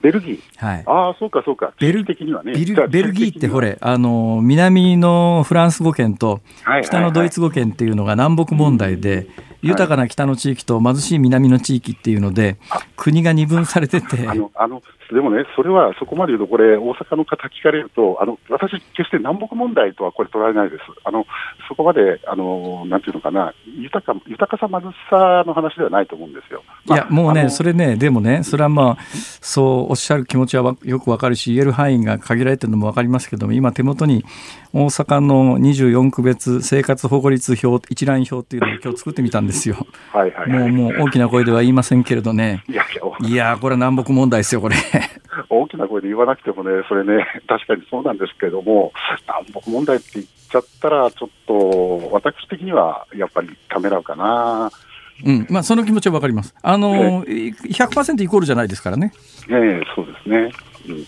[0.00, 0.66] ベルギー？
[0.66, 0.82] はい。
[0.86, 1.72] ああ、そうかそうか。
[1.80, 2.52] ベル的にはね。
[2.52, 6.40] ベルベルギーってほれ、あの、南のフランス語圏と
[6.84, 9.26] 北のドイツ語圏っていうのが南北問題で、
[9.64, 12.56] 豊かな北の地域と貧しい南の地域っていうので、
[12.96, 14.28] 国が二分されてて。
[14.28, 14.82] あの、あの、
[15.12, 20.82] でもね、それはそこまで言うと、これ、大阪の方聞かれると、あの私、決して南北問題とはこれ、捉えないです。
[21.04, 21.26] あの
[21.68, 26.62] そこまで、あのなんていうのかな、豊か豊かさ、貧しさの話ではないと思うんですよ。
[26.86, 29.02] まあ、いや、もうね、それね、でもね、それはまあ、
[29.40, 34.24] そうおっしゃる気持ちはよくわかるし、言える範囲が限られてるのも分かりますけども、今、手元に
[34.72, 39.86] 大阪の24区別生活保護率表、一覧表っていうのを今日作ってみたんですよ。
[40.12, 42.64] はいはい、はい、もう、もう大きな声では言いませんけれどね。
[42.68, 42.84] いや
[43.20, 44.76] いや、これは南北問題ですよ、これ。
[45.48, 48.92] 大きな声で言わなくてもね、それね、 確かにそうなんですけれども、
[49.26, 54.70] 南北問題って言っちゃったら、ちょっと私的にはやっぱりためらうかな。
[55.24, 56.54] うんまあ、その気持ちは分かります。
[56.60, 59.12] あの、ね、100%イコールじゃないですからね。
[59.48, 60.50] ええそうですね。
[60.88, 61.06] うん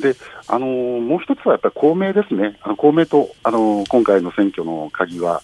[0.00, 0.16] で
[0.48, 5.40] あのもう一つはやっぱり公明ですね、あの公明党、あの今回の選挙の鍵は、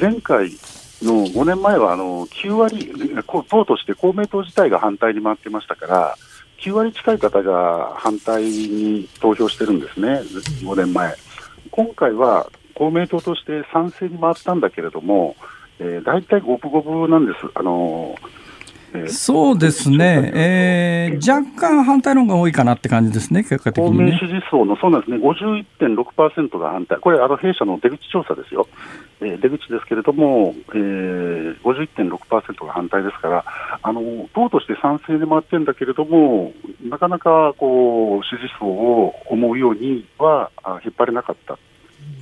[0.00, 0.50] 前回
[1.02, 2.92] の5年前はあの9割、
[3.48, 6.16] 党として公明党自体が反対に回ってましたから、
[6.60, 10.20] 9割近い方が反対に投票してるんですね、
[10.62, 11.14] 5年前。
[11.70, 15.36] 今回は公明党として賛成に回ったんだけれども、
[15.78, 17.38] えー、大体五分五分なんです。
[17.54, 18.40] あのー
[19.08, 28.66] そうですね、えー、若干反対の方が多いかなって感じですね、結果的に、ね、公明支持層の、そうなんですね、51.6%が反対、これ、あの弊社の出口調査ですよ、
[29.20, 33.44] えー、出口ですけれども、えー、51.6%が反対ですから、
[33.82, 40.50] あの党として賛成で回ってるんだけれども、なかなかこう支持層を思うようには
[40.84, 41.58] 引っ張れなかった。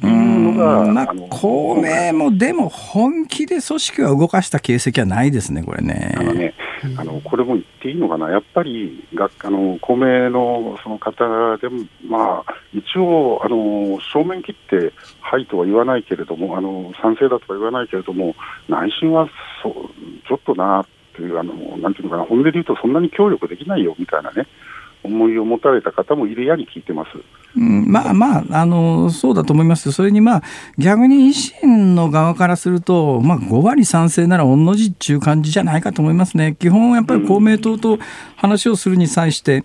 [0.07, 6.14] いうのが、まあ、公明もでも本気で組織は動かした形跡はないですね、これね。
[6.16, 6.55] あのね
[6.96, 18.34] あのこれも言っていいのかな、やっぱりがあの公明のその方でも、まあ、一応あの、正面切って、はいとは言わないけれども、あの賛成だとは言わないけれども、
[18.68, 19.28] 内心は
[19.62, 19.70] そ
[20.28, 20.86] ちょっとなっ
[21.16, 24.46] ていうあの、なんていうのかな、本音で言うと、そんなに協力できないよみたいなね。
[25.03, 27.11] 思いを持たれた方もいるやに聞いてます。
[27.57, 30.42] うん、まあまあ、あの、そうだと思いますそれにまあ、
[30.76, 36.57] 逆に維新の側からすると、まあ5割賛成なら御の字っていう感じじゃないかと思いますね。
[36.59, 37.99] 基本やっぱり公明党と
[38.36, 39.64] 話をするに際して、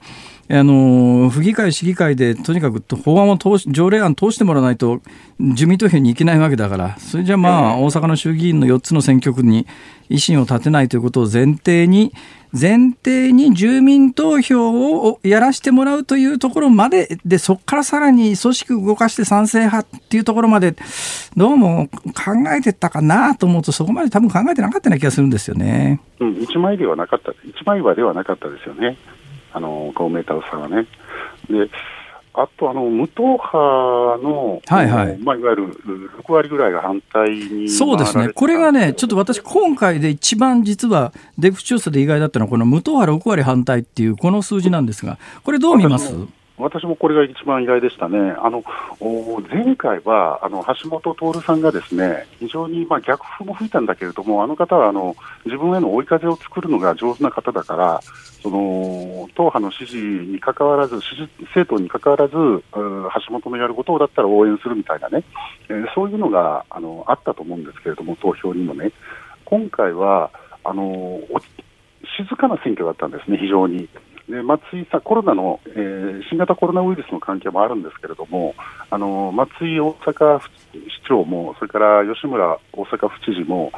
[0.50, 5.02] あの府議会、市議会でとにかく法案を通し条例案通してもらわないと
[5.40, 9.66] 住民投票に行けないわけだからそれじゃまあ大阪の衆議院の4つの選挙区に
[10.10, 12.14] 維新を立てないということを前提に
[12.54, 20.76] 前提に住民投票をやらせてもらうというところまででそこからさらに組織動かして賛成派っていうところまで
[21.36, 26.00] どうも考えてたかなと思うとそこまで多分考えてなかったような気がするんですよね。
[26.20, 28.98] うん、一枚ではなかった一枚岩ではなかったですよね。
[29.52, 30.88] あの公明党さんはね。
[31.50, 31.70] で
[32.36, 33.52] あとあの無党派
[34.24, 35.18] の、はいはい。
[35.20, 35.68] まあ、いわゆる
[36.26, 46.14] 6割ぐらいが反対にそうですね、これがね、ちょっと私、今回で一番実は出口調査で意外だったのは、この無党派6割反対っていう、この数字なんですが、これ、どう見ます？
[46.58, 48.64] 私もこれが一番意外でしたね、あの
[49.52, 58.02] 前回はあの橋本徹さんがですね非常にまあ逆風も吹いたんだけれども、あの方はあの自分への追い風を作るのが上手な方だから、
[58.44, 62.64] その党派の支持にかかわらず、支持政党にかかわらず、橋
[63.30, 65.24] 本のやることをだったら応援するみたいなね、
[65.70, 68.92] えー、そういうのがあのあったと思うんですけれども、投票にもね、
[69.46, 70.30] 今回は
[70.64, 71.20] あの
[72.16, 73.90] 静かな選挙だったんですね、非常に。
[74.30, 78.56] で松井さん、コロナの、えー、新型コロナウイルスの関係もあるんですけれども、
[78.90, 80.48] あの松井大阪市
[81.08, 83.72] 長も、それから吉村大阪府知事も、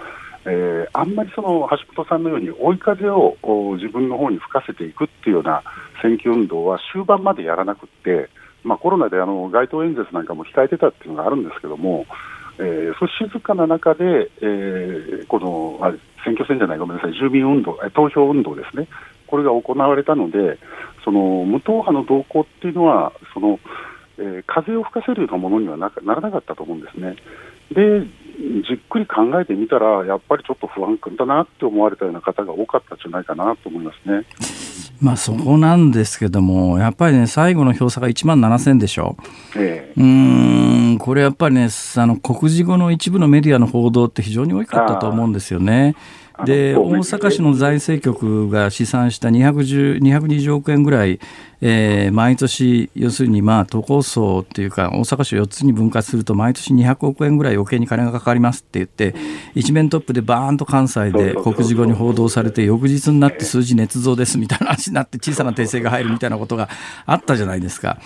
[0.46, 3.36] えー、あんまりその橋本さんのように追い風を
[3.78, 5.64] 自分の方に吹かせていくっていうような
[6.04, 8.30] 選挙運動は終盤までやらなくて、
[8.64, 12.06] まあ、コロナであの街頭演説なんかも控えてたっていうのがあるんですけども、
[12.60, 15.92] えー、そう静かな中で、えー、このあ
[16.24, 18.88] 選挙戦じゃない、ごめんなさい、住民運動、投票運動ですね、
[19.28, 20.58] これが行われたので、
[21.04, 23.60] その無党派の動向っていうのは、その
[24.18, 27.16] えー、風を吹かせるようなものにはなならなかったと思うんですね。
[27.72, 28.06] で
[28.68, 34.26] じっくり考えてみたら、やっぱりちょっと不安だなって思われたような方が多かったんじゃないかなと思いますね。
[35.02, 39.16] まあそこなんですけども、やっぱりね、最後の票差が1万7000でしょ。
[39.56, 45.96] ええ、うん、これやっぱりね、あの、告示後の一部のメディアの報道って非常に多かったと思うんですよね。
[46.44, 51.20] で大阪市の財政局が試算した210 220億円ぐらい、
[51.62, 59.16] えー、毎年、要するにまあ都構想っていうか、大阪市を4つに分割すると、毎年200億円ぐらい余計に金がかかりますって言って、
[59.54, 66.70] 一面トップでバーンと関西で告示後に報道されて、翌日になって数字捏造ですみたいな話になって、小さな訂正が入るみたいなことが
[67.06, 67.98] あったじゃないですか。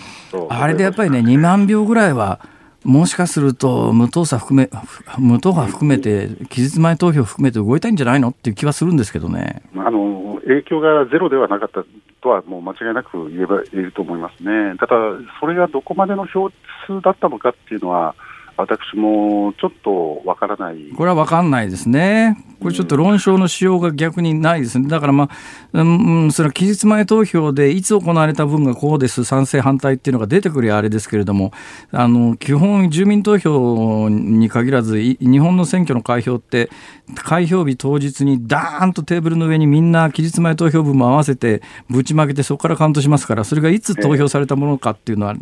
[0.48, 2.40] あれでやっぱりね、2万票ぐらいは、
[2.84, 4.70] もしかすると無党派含め
[5.18, 11.84] 無党派含めて期日前投票含めて動いたいんじゃないのっていう気はするんですけどねあの影響がゼロではなかった
[12.22, 14.76] とはもう間違いなく言えば言えると思いますね。
[14.78, 14.94] ただ
[15.40, 16.50] それがどこまでの票
[16.86, 18.14] 数だったのかっていうのは
[18.60, 20.92] 私もちょっとわからない。
[20.94, 22.36] これはわかんないですね。
[22.60, 24.86] これちょっと論証のしようが逆にないですね。
[24.86, 25.30] だからま
[25.72, 31.52] あ、うん、それは期日前投票でいつ行われた分がこうです、賛成反対っていうのが出てくるあれですけれども、
[31.90, 36.68] あの、基本住民投票に限らず、日本の選挙の開票って、
[37.14, 45.34] 開票日当日にダーンとテーブルの上にみんな期日前投票分も合わせてぶちまけてそこからカウントしますから、それがいつ投票されたものかっていうのは、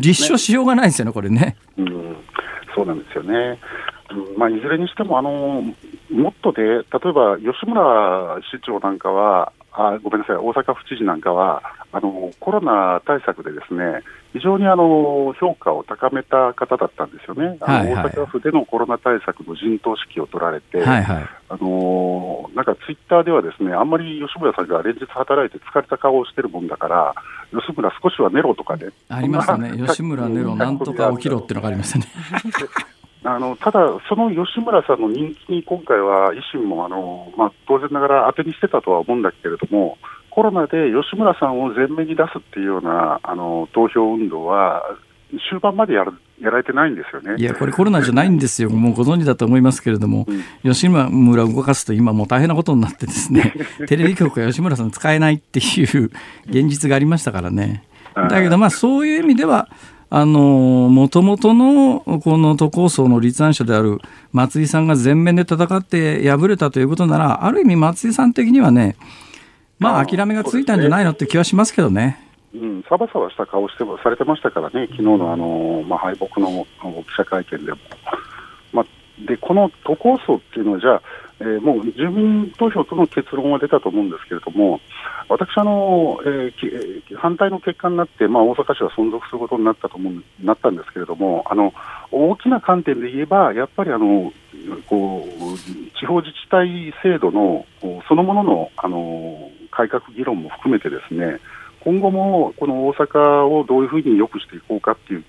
[0.00, 1.56] 立証しようがないですよね、これね。
[1.76, 1.97] うん
[2.78, 3.58] そうなんですよね。
[4.36, 5.62] まあ、いずれにしても、あの
[6.10, 11.62] もっとで、例えば吉村市長なんかは、あごめんなさい、大阪府知事なんかは、
[11.92, 14.02] あのコロナ対策でですね
[14.32, 27.14] 非常にあの評価を高めた方だったんですよね、はいはい、大阪府でのコロナ対策の陣頭指揮を取られて、はいはい、あのなんかツイッターでは、ですねあんまり吉村さんが連日働いて疲れた顔をしてるもんだから、
[27.52, 32.06] 吉村、少しは寝ろとかね、ありましたね、吉村寝ろ、なんとか起きろっていうのがありましたね。
[33.28, 39.98] あのただ、その吉村さんの人気に今回は維新もあの、まあ、当然ながら当てにしてたとは思うんだけれども、
[40.30, 44.82] コロナで吉村さんを前面に出すっていうようなあの投票運動は、
[45.50, 47.34] 終盤までやるやられてないんですよね。
[47.36, 53.52] いや、これ、コロナじゃないんですよ、もうご存知だと思いますけれども、うん、吉村を動かすと、今、もう大変なことになって、ですね
[53.88, 56.10] テレビ局が吉村さん使えないっていう
[56.46, 57.84] 現実がありましたからね。
[58.14, 59.68] だけど、まあ、そういう意味では、
[60.10, 60.40] あの
[60.90, 63.98] もともとのこの都構想の立案者である
[64.32, 68.96] 松井さんが前面で戦って敗れたということなら、ある意味、松井さん的にはね、
[69.78, 72.24] まあ、諦めがついたんじゃないのって気はしますけどね。
[72.54, 76.66] うん、サバサバした顔してされてましたからね、昨日のあの、まあ、敗北の
[77.04, 77.78] 記者会見でも。
[78.72, 78.86] まあ、
[79.26, 81.02] で、この都構想っていうのは、じゃあ、
[81.40, 84.80] えー、もう住民投票との結論は出たと思うんですけれども、
[85.28, 91.72] 私あの、えー、反対の結果になって、まあ、大阪市は存続することになったと思うなったんですけれども、あの
[92.10, 94.32] 大きな観点で言えば、やっぱりあの
[94.88, 97.66] こう地方自治体制度の
[98.08, 101.38] そのもののあの改革議論も含めてですね、
[101.80, 105.24] 今後もこの大阪をどういうふうに良くしていこうかっていう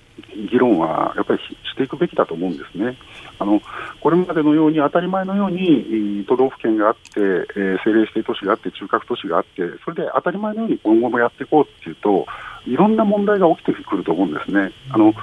[0.50, 2.98] 議論はやっぱりしていくべきだと思うんですね。
[3.40, 3.62] あの
[4.02, 12.26] これまでのように当たり前のように都道府県があって、えー、政令指定都市があって中核都市があってそれで当たり前のように今後もやっていこうっていうと
[12.66, 14.72] いろんな問題が起きてくると思うんですね。
[14.92, 15.14] あの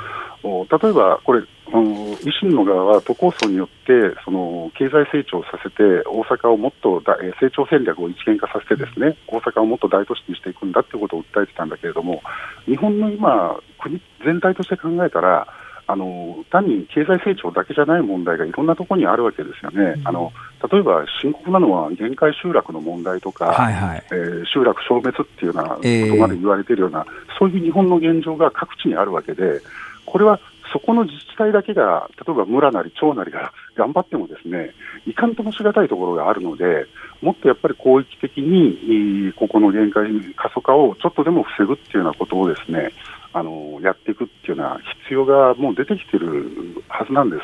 [0.43, 7.03] 例えばこれ維新の側は都構想によってその経済成長させて大阪をもっと
[7.41, 12.23] 成長戦略を一元化させてですね大阪をもっと大都市にしていくんだということを訴えてたんだけれども
[12.67, 15.49] 日本の今国全体として考えたら
[15.89, 20.33] あの単に経済成長だけじゃない問題がいろんなところにあるわけですよね、うん、あの
[20.71, 29.61] 例えば深刻なのは限界集落の問題とか、はいはい、えー、集落消滅っていうようなことまで言われているような、えー、そういう日本の現状が各地にあるわけで、
[30.07, 30.41] これは
[30.73, 34.73] そこの自治体だけが、例えば村なり町なりが 頑張っても、ですね
[35.07, 36.87] いかんともしがたいところがあるので、
[37.23, 42.91] もっとやっぱり広域的に、ここの限界過疎化をちょっとでも防ぐっていうようなことをですね
[43.33, 47.43] あのやっていくっていうような必要がもう出てきてるはずなんです。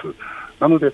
[0.63, 0.93] なので、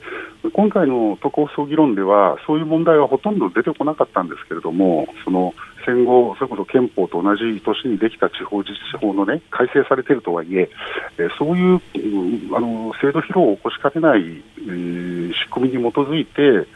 [0.55, 5.53] 今回の都構想議論では、そういう問題はほとんど出てこなかったんですけれども、その
[5.85, 10.71] 戦後、それこそ憲法と同じ年にできた地方自治法の、ね、改正されているとはいえ、
[11.39, 11.81] そういう、
[12.57, 16.67] あの制度疲労を起こしかねない、えー、仕組みに基づいて、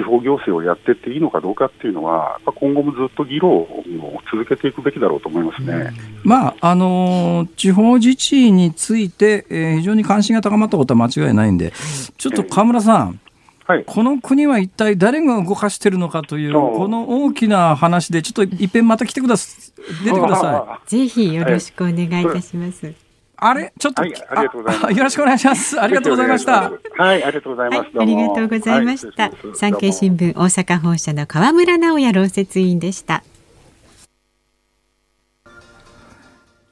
[0.00, 3.84] 地方行政をやっていっていいのかどうかっていうのは、今後もずっと議論を
[4.32, 5.92] 続けていくべきだろうと思いますね、
[6.24, 11.72] まああの地方自治について、えー、非常に関心が高まったことは間違いないんで、
[12.16, 13.20] ちょっと河村さん、
[13.66, 19.72] はい、この国は一体誰が動かしているのかという、この大きな話で、ちょっといっぺんまた来てくださ
[20.02, 20.90] い、出てくださ い。
[20.90, 22.86] ぜひよろしくお願いいたします。
[22.86, 23.09] はい
[23.40, 23.72] あれ？
[23.78, 24.96] ちょっと、はい、ありがとうございます。
[24.98, 25.80] よろしくお願いします。
[25.80, 26.70] ありがとうございました。
[26.98, 27.80] はい、ありがとうございます。
[27.98, 29.30] ありがとうございました。
[29.54, 33.24] 産経新聞大阪本社の河村直也論説委員でした。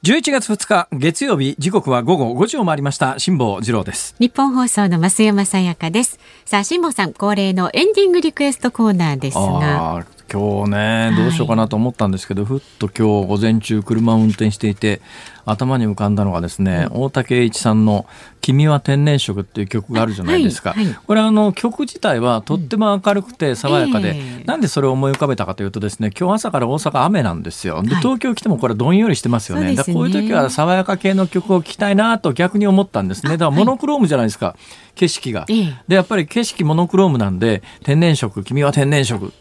[0.01, 15.01] 11月2日月曜日時刻は午後5時を回りました辛坊治郎です日本放送の増山さやかですさあ辛坊さん恒例のエンディングリクエストコーナーですが今日ねどうしようかなと思ったんですけど、はい、ふっと今日午前中車を運転していて
[15.45, 18.05] 頭に浮かんだのがですね、うん、大竹栄一さんの
[18.41, 24.19] 「君は天然色」っていう曲があるじゃないですか、はいはい、これあの曲自体はとっても明るくて爽やかで、うんえ。
[24.43, 27.81] ー、なんでそれを思い浮かべたかというとですね今日朝から大阪雨なんですよ。
[27.81, 33.31] で東京来てもこれどんよりしてますよね、ね、こういう時は爽やか系の曲を聴きたいなと逆に思ったんですね。
[33.33, 34.55] だからモノクロームじゃないですか、
[34.95, 35.45] 景色が、
[35.87, 39.33] でやっぱり景色モノクロームなんで天然色君は天然色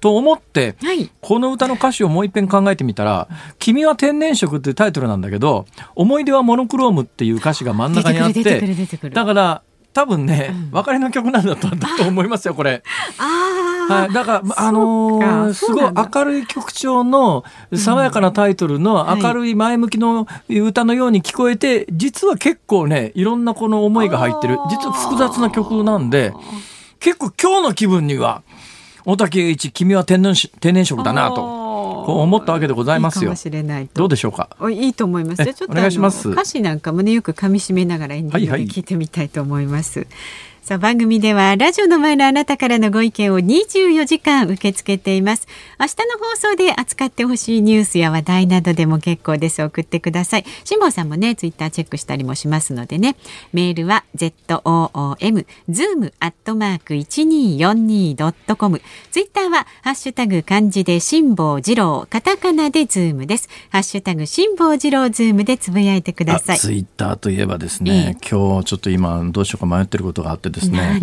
[0.00, 3.28] と思って、はい、この歌の歌詞をもう一遍考えてみたら
[3.58, 8.60] 「君は天然色」っていうタイトルなんだけど「思い出はモノクローム」っていう歌詞が真ん中にあって
[9.10, 9.62] だから
[9.96, 12.82] 多分ね、うん、別れの曲なんだったんだと思いますよこれ。
[13.88, 24.58] はい、だからあのー、すごい明るい曲調の爽やかなタイトルの明るい前向きの歌のように聞こえて、実は結構ねいろんなこの思いが入ってる。
[24.68, 26.34] 実は複雑な曲なんで
[27.00, 28.42] 結構今日の気分には
[29.06, 33.32] 大竹栄一君は天然天然色だなとこう思ったわけでございますよ。
[33.94, 34.48] どうでしょうか？
[34.68, 35.44] いいと思います。
[35.44, 36.28] じゃちょっとお願いします。
[36.28, 40.00] 歌詞なんか胸よく噛み締めながらエンディングで聞いてみたいと思います。
[40.00, 40.14] はいはい
[40.66, 45.46] さあ番組ではラジオの前のあなたからのご意見を24時間受け付けています。
[45.78, 49.62] 明日の放送で扱ってほしいニュースや話題などでも結構です。
[49.62, 50.44] 送ってください。
[50.64, 53.14] 辛坊さんもねツイッターチェックしたりもしますのでね。
[53.52, 54.40] メールは zoom
[55.70, 63.48] zoom アットマーク 1242.com ツイッターはハッシュタグ漢字で辛坊治郎カタカナでズームです。
[63.70, 66.58] ハッシュタグ辛坊治郎ズームでつぶやいてください。
[66.58, 71.00] ツイッターといえばですね、え今日ちょっと今どうしようか迷ってることがあってですね。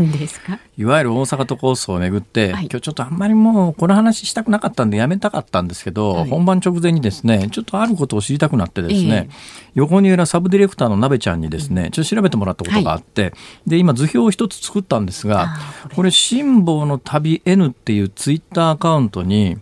[0.77, 9.35] いわゆる大阪都構想をめぐって、はい、今日ちょっとあんまりもうこの話したくなかったんでやめたかったんですけど、はい、本番直前にですねちょっとあることを知りたくなってですね、えー、
[9.75, 13.33] 横にいるサブディレクターのなべちゃんにですね、ちょっと調べてもらったことがあって、はい、
[13.67, 15.55] で今図表を一つ作ったんですが
[15.95, 16.11] これ。
[16.23, 19.57] 辛抱の旅 N っていうツイッターアカウントに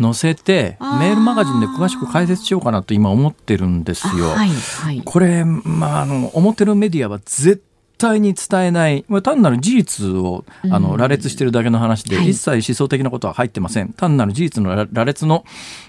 [0.00, 4.30] 載せてメールマガジンで詳しく解説しようかなと今思ってるんですよ。
[4.30, 7.62] はいはい、これ、まあ、あの思ってるメディアは絶
[7.98, 15.44] 対に伝えない、まあ、単なる事実をあの羅列してるだけの話で、一切思想的なことは入ってません、単なる事実の羅列の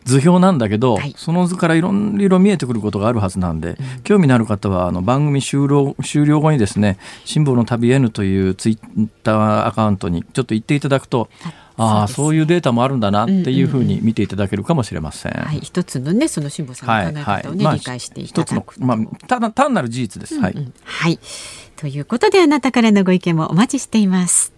[0.06, 15.32] 図表なんだけど、はい、その図からいろいろ見えてくることがあるはずなんで、うん、興味のある方はあの番組終了終了後にですね「辛抱の旅 N」というツイッターアカウントにちょっと行っていただくと、ああそういうデータもあるんだなっていうふうに見ていただけるかもしれません。
[15.34, 17.42] うんうん、はい、一つのねその辛坊さんの考え方をね、はい。
[17.44, 18.76] はいまあ、理解していただく。
[18.80, 18.98] まあ
[19.28, 20.36] ただ単なる事実です。
[20.36, 20.74] うんうん、はい。
[20.84, 21.20] はい。
[21.76, 24.52] ということであなたからのご意見もお待ちしています。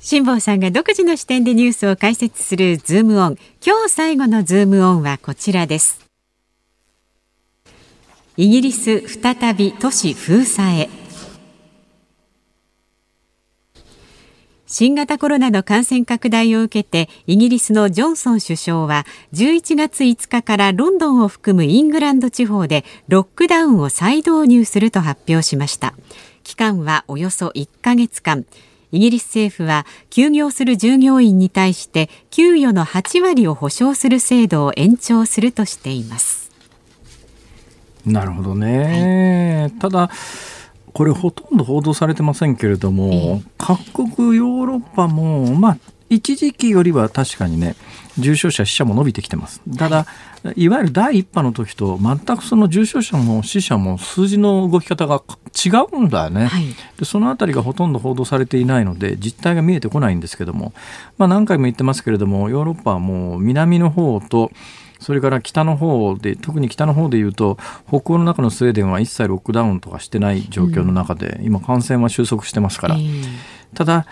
[0.00, 6.00] 辛坊さんが独自の視点でニュースを解説するズームオン今日最後のズームオンはこちらです。
[8.38, 10.88] イギリス再び都市封鎖へ
[14.66, 25.94] 新型コロナの感染拡大を受けてイギリスのジョンソン首相は11月5日からロンドンを含むイングランド地方でロックダウンを再導入すると発表しました。
[26.42, 28.44] 期間はおよそ1ヶ月間。
[28.92, 36.50] イギリス政府は休業する従業員に対して給与の8割を保証する制度を延長するとしています。
[38.04, 40.10] なるほどね、はい、ただ
[40.96, 45.78] これほとんど報道されてませんけれども、各国ヨーロッパも、まあ、
[46.08, 47.76] 一時期よりは確かにね、
[48.18, 49.60] 重症者、死者も伸びてきてます。
[49.76, 50.06] ただ、
[50.54, 55.22] いわゆる第1波の時と全くその重症者も死者も数字の動き方が
[55.54, 56.46] 違うんだよね。
[56.46, 56.64] はい、
[56.98, 60.72] でそのあたりがほとんど報道されていないので実態が見えてこないんですけども、
[61.18, 64.50] まあ、何回も言ってますけれどもヨーロッパはもう南の方と
[64.98, 73.24] それから北の方で特に北の方でいうと北欧の中のスウェーデンは一切ロックダウンとかしてない状況の中で、うん、今感染は収束してますから、えー、
[73.74, 74.06] ただ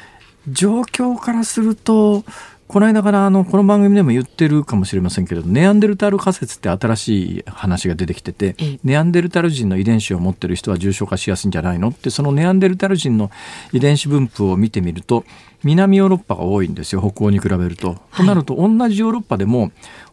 [0.48, 2.24] 状況からすると
[2.66, 11.88] この間からあのこの番組でも言ってるかもしれませんけれどネアンデルタール仮説って新しい話が出てきててネアンデルタール人の遺伝子を持ってる人は重症化しやすいんじゃないの？
[11.88, 13.30] ってそのネアンデルタール人の
[13.72, 15.24] 遺伝子分布を見てみると
[15.62, 17.88] 南ヨーロッパが多いんですよ北欧に比べると。
[17.88, 19.70] はい、となると同じヨーロッパでも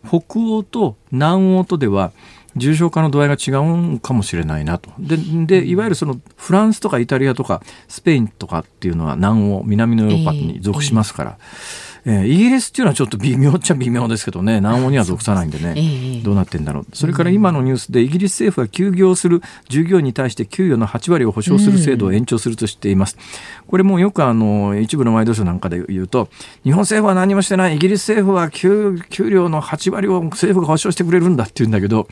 [0.07, 2.11] 北欧と南欧とでは
[2.57, 3.51] 重症化の度合いが違
[3.95, 4.91] うかもしれないなと。
[4.99, 11.37] で、でいわゆるそのフランスとかイタリアとかスペインとかっていうのは南欧、南のヨーロッパに属しますから。
[11.39, 14.55] えー、イギリスっていうのはちょっと微妙っちゃ微妙ですけどね。
[14.55, 16.85] 南欧には属さないんでね、えー、どうなってんだろう。
[16.93, 23.17] それから今のニュースでイギリス政府は休業する従業員に対して給与の8割を保証する制度を延長するとしています、
[23.61, 26.29] うん、これもよくあの一部のワイドショーなんかで言うと
[26.63, 27.75] 日本政府は何もしてない。
[27.75, 32.07] イギリス政府は給給料の8割を政府が保証してくれるんだって言うんだけど、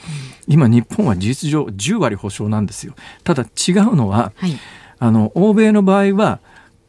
[0.48, 2.94] うん、今日本は事実上10割保証なんですよ。
[3.24, 4.58] ただ違うのは、はい、
[5.00, 6.40] あの欧米の場合は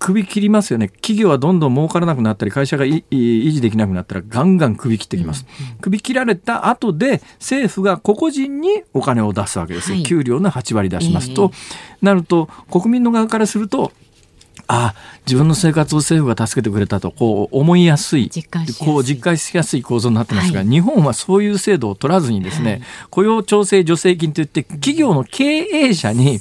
[0.01, 0.89] 首切りますよね。
[0.89, 13.93] 企業はどんどん儲からなくなったり会社が維持できなくなったらガンガン首切ってきます、うんうん、首切られた後で政府が個々人にお金を出すわけですよ、はい、給料の8割出しますと、えー、なると国民の側からすると
[14.67, 14.95] あ
[15.31, 18.29] 自分の生活を政府が助けてくれたとこう思いやすい
[18.81, 26.41] こう実感しやすい構造になってますが、はい、日本はそういう制度を取らずにですね、はい、雇用調整助成金といって企業の経営者に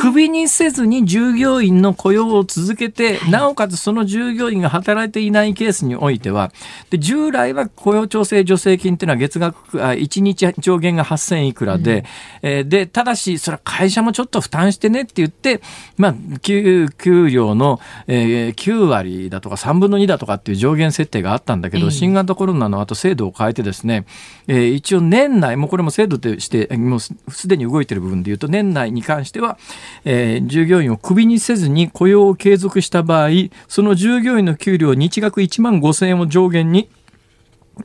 [0.00, 6.50] クビにせずに従業員の雇用を続けて、はい、なおかつその従業員が働いていないケースにおいては
[6.88, 12.06] で従来は雇用調整助成金っていうのは月額あ1日上限が8000いくらで、
[12.42, 15.60] うん、えー、でただしそれは会社もちょっと負担してねって言って、
[15.98, 18.13] まあ、給給料の、えー、
[18.54, 24.06] 9割だとか3分の2だとかっていう上限設定があったんだけど、新型コロナの後制度を変えてですね、
[24.46, 29.58] えー、一応年内もうこれも制度としてもうすでに動いている部分でいうと年内に関しては、
[30.04, 33.30] えー、従業員をクビにせずに雇用を継続した場合
[33.68, 36.88] その従業員の給料日額1万5000円を上限に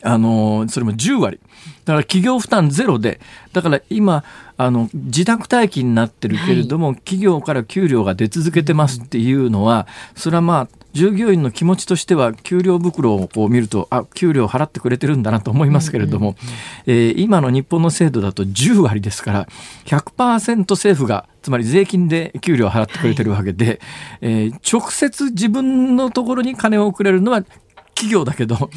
[0.04, 1.40] あのそれも10割。
[1.86, 3.20] だから企業負担ゼロで
[3.52, 4.24] だから今
[4.58, 16.36] あの自宅待機になってるけれども、はい、企業から給料が出続けてますっていうのはそれはまあ従業員の気持ちとしては給料袋をこう見るとあ給料払ってくれてるんだなと思いますけれども、
[16.86, 19.48] えー、今の日本の制度だと10割ですから
[19.86, 23.80] 100%政府がつまり税金で給料を払ってくれてるわけで、はい、
[24.22, 27.44] えー、直接自分のところに金を送れるのは
[28.00, 28.70] 企業だけど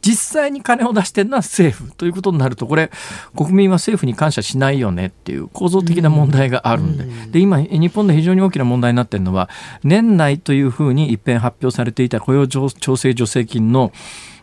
[0.00, 2.90] 実際に金を出してるのは政府ということになるとこれ
[3.36, 9.48] 国民は政府に感謝しないよねっていう構造的な問題があるんで,、で今日本で非常に大きな問題になっているのは
[9.82, 13.92] 年内というふうに一遍発表されていた雇用調整助成金の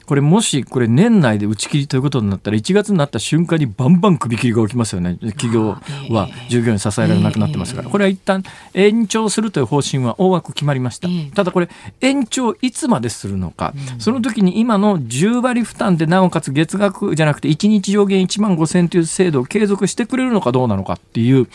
[0.05, 5.17] これもしこれ年内で打ち切りということになったら1月になった瞬間にバンバン首切りが起きますよね。
[5.21, 5.77] 企業
[6.09, 7.89] は従業員支えられなくなってますから。
[7.89, 8.43] これは一旦
[8.73, 11.07] 延長するという方針は大枠決まりました。
[11.33, 11.69] ただこれ
[12.01, 13.73] 延長いつまでするのか。
[13.99, 21.47] その時に今の10割負担でなおかつ月額じゃなくて1日上限1万5000円という制度を継続してくれるのかどうなのかっていう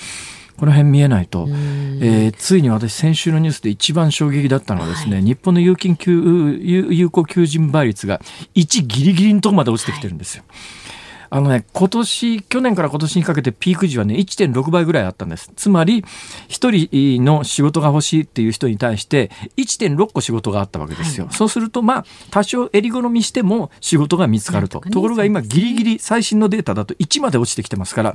[0.57, 8.21] この辺見えないと、えー、ついに私先週のニュースで一番衝撃だったのはですね、はい、日本の有金有効求人倍率が
[8.55, 10.45] 1ギリギリのところまで落ちてきてるんですよ。
[10.49, 11.00] はい
[11.33, 15.53] あのね、今年、去年から今年にかけてピーク時はね、1.6倍ぐらいあったんです。
[15.55, 16.03] つまり、
[16.49, 21.27] 1人の仕事が欲しいっていう人に対して、1.6個仕事があったわけですよ。
[21.27, 24.81] はい、そうすると、まあ、多少襟好みしても仕事が見つかると。
[24.81, 28.15] ところが今、ギリギリ最新のデータだと1まで落ちてきてますから、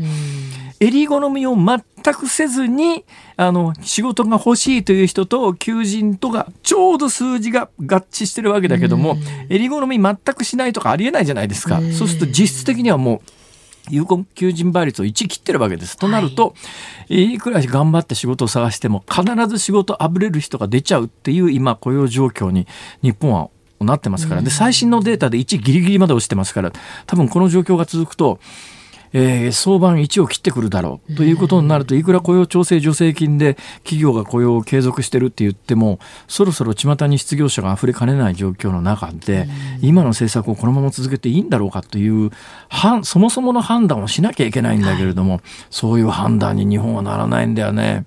[0.80, 1.82] 襟好みを全
[2.13, 3.05] くせずに、
[3.38, 9.18] あの、仕事が欲しいという人と求人とがちょうど数字が合致してるわけだけども、
[9.49, 11.80] 襟好み全くしないとかありえないじゃないですか。
[11.97, 13.20] そうすると実質的にはもう
[13.89, 15.95] 有効求人倍率を1切ってるわけです。
[15.95, 16.53] となると、は
[17.10, 22.68] い、いくら頑張って仕事を探しても必ず仕事あぶれる人が出ちゃうっていう今雇用状況に
[23.03, 23.49] 日本は
[23.80, 24.41] なってますから。
[24.41, 26.72] で最新のデータで1ギリギリまで落ちてますから
[27.06, 28.39] 多分この状況が続くと
[29.18, 31.16] えー、相場1を切ってくるだろう。
[31.16, 39.47] ということになるといくら雇用調整助成金で企業が雇用を継続してるって言ってもそろそろ巷に失業者が溢れかねない状況の中で
[39.82, 42.32] 今の政策をこのまま続けていいんだろうかという
[43.03, 45.39] そもそもの判断をしなきゃいけないんだけれども、
[45.70, 48.05] そういう判断に日本はならないんだよね。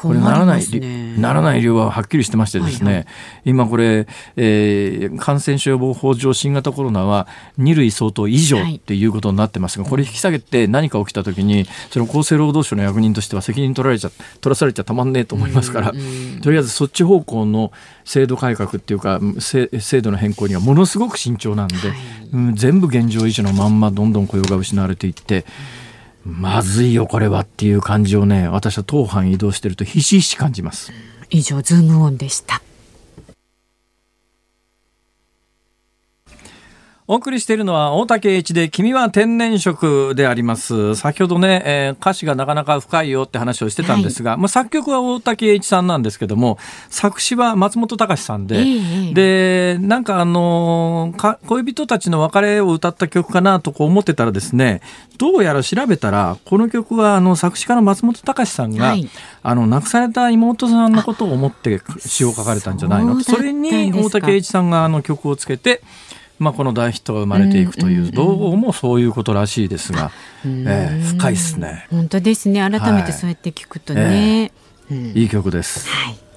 [0.00, 3.06] これならない、ね、ならない理由ははっきりしてましてですね、はいはい、
[3.44, 7.28] 今これ、えー、感染症予防法上新型コロナは
[7.58, 15.92] 2類相当以上っていうことになってますが、これ引き下げて何か起きた時にその厚生労働省の役人としては責任取られちゃ取らされちゃたまんねえと思いますから、
[16.42, 17.70] とりあえずそっち方向の
[18.04, 19.68] 制度改革っていうか制
[20.00, 21.96] 度の変更にはものすごく慎重なんで、はい、
[22.32, 25.44] うん、全部現状維持のまんまどんどん雇用が失われていって。
[26.24, 27.40] まずいよこれは。
[27.40, 30.92] っていう感じをね私は当班移動してるとひしひし感じます。
[31.30, 32.62] 以上ズームオンでした。
[37.10, 40.94] お送りしているのは大竹一で君は天然色であります。
[40.94, 46.56] 先ほどね、えー、歌詞がなかなか深いよって話をしてたんですが、はい、まあ、作曲は大竹一さんなんですけども
[46.88, 54.80] 作詞は松本隆さんで、えー、でなんかあのか恋人たちの別れを歌った曲かなとこう思ってたらですね
[55.18, 59.10] どうやら調べたらこの曲はあの作詞家の松本隆さんが、はい、
[59.42, 63.20] あの亡くされた妹さんのことを思って詩を書かれたんじゃないの？
[63.20, 65.82] それに大竹一さんがあの曲をつけて
[66.40, 70.10] まあ、この大ヒットが生まれていくという、どうもそういうことらしいですが、
[70.44, 71.86] えー、深いですね。
[71.90, 72.60] 本当ですね。
[72.60, 74.50] 改めてそうやって聞くとね、
[74.90, 75.86] いい曲です。
[75.88, 76.29] はい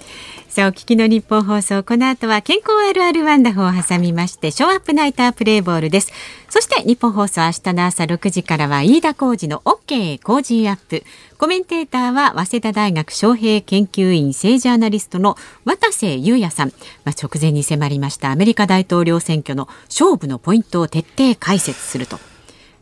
[0.54, 6.14] さあ、お聞きの日本放送、この後は健康あるあるワンダフを挟みまして、ショーアップナイタープレイボールです。
[6.48, 11.04] そして日本放送明日の朝6時からは飯田浩二の OK 工事アップ。
[11.40, 16.68] コメンテーターは早稲田大学招聘研究員政治アナリストの渡瀬裕也さん。
[17.04, 22.20] まあ、直前に迫りましたアメリカ大統領選挙の勝負のポイントを徹底解説すると。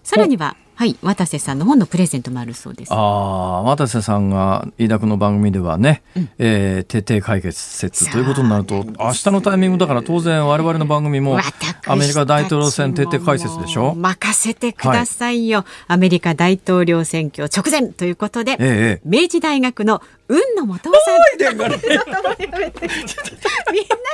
[0.04, 2.92] さらにははい渡瀬さんの本のプレゼントもあるそうです。
[2.92, 11.38] ああ渡瀬さんが飯田君の番組ではね、うん、えー、徹底解決説ということになると明日のタイミングだから当然我々の番組も
[11.86, 13.94] アメリカ大統領選徹底解説でしょ？
[13.94, 20.02] 任せてくださいよ、はい、アメリカ大統領選挙直前ということで、ええ、明治大学の
[20.32, 20.98] 運の元さ
[21.52, 21.52] ん。
[21.52, 21.68] みんな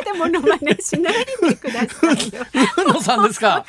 [0.04, 2.46] でモノマネしないでくださいよ。
[2.78, 3.64] 運野さんですか。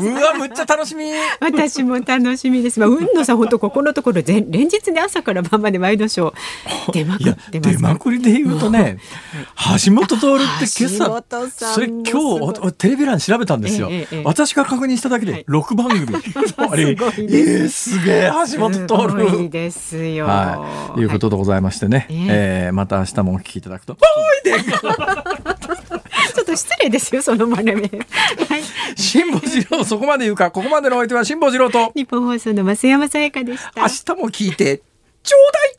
[0.00, 1.10] うわ、むっちゃ楽しみ。
[1.40, 2.80] 私も楽しみです。
[2.80, 6.92] まあ、運野さん、本当ここのところ、連日ね、朝から晩までワイドショー。
[6.92, 7.76] 出まくってます。
[7.76, 8.98] 出まくりで言うとね。
[9.84, 11.74] 橋本徹って今朝。
[11.74, 13.88] それ、今日、テレビ欄調べたんですよ。
[14.24, 16.06] 私が確認しただけで、六番組。
[16.56, 16.96] あれ、
[17.68, 19.48] すげえ、橋本徹。
[19.50, 20.26] ですよ。
[20.26, 22.06] はい、いうことでございましてね。
[22.10, 23.96] ええまた明日もお聞きいただくと。
[26.34, 27.72] ちょっと失礼ですよ、その真似。
[27.78, 27.90] はい。
[28.96, 31.92] 辛坊治郎、そこまで言うか、ここまでのお相手は辛坊治郎と。
[31.94, 33.80] 日本放送の増山さやかでした。
[33.80, 34.82] 明日も聞いて、
[35.22, 35.76] ちょうだい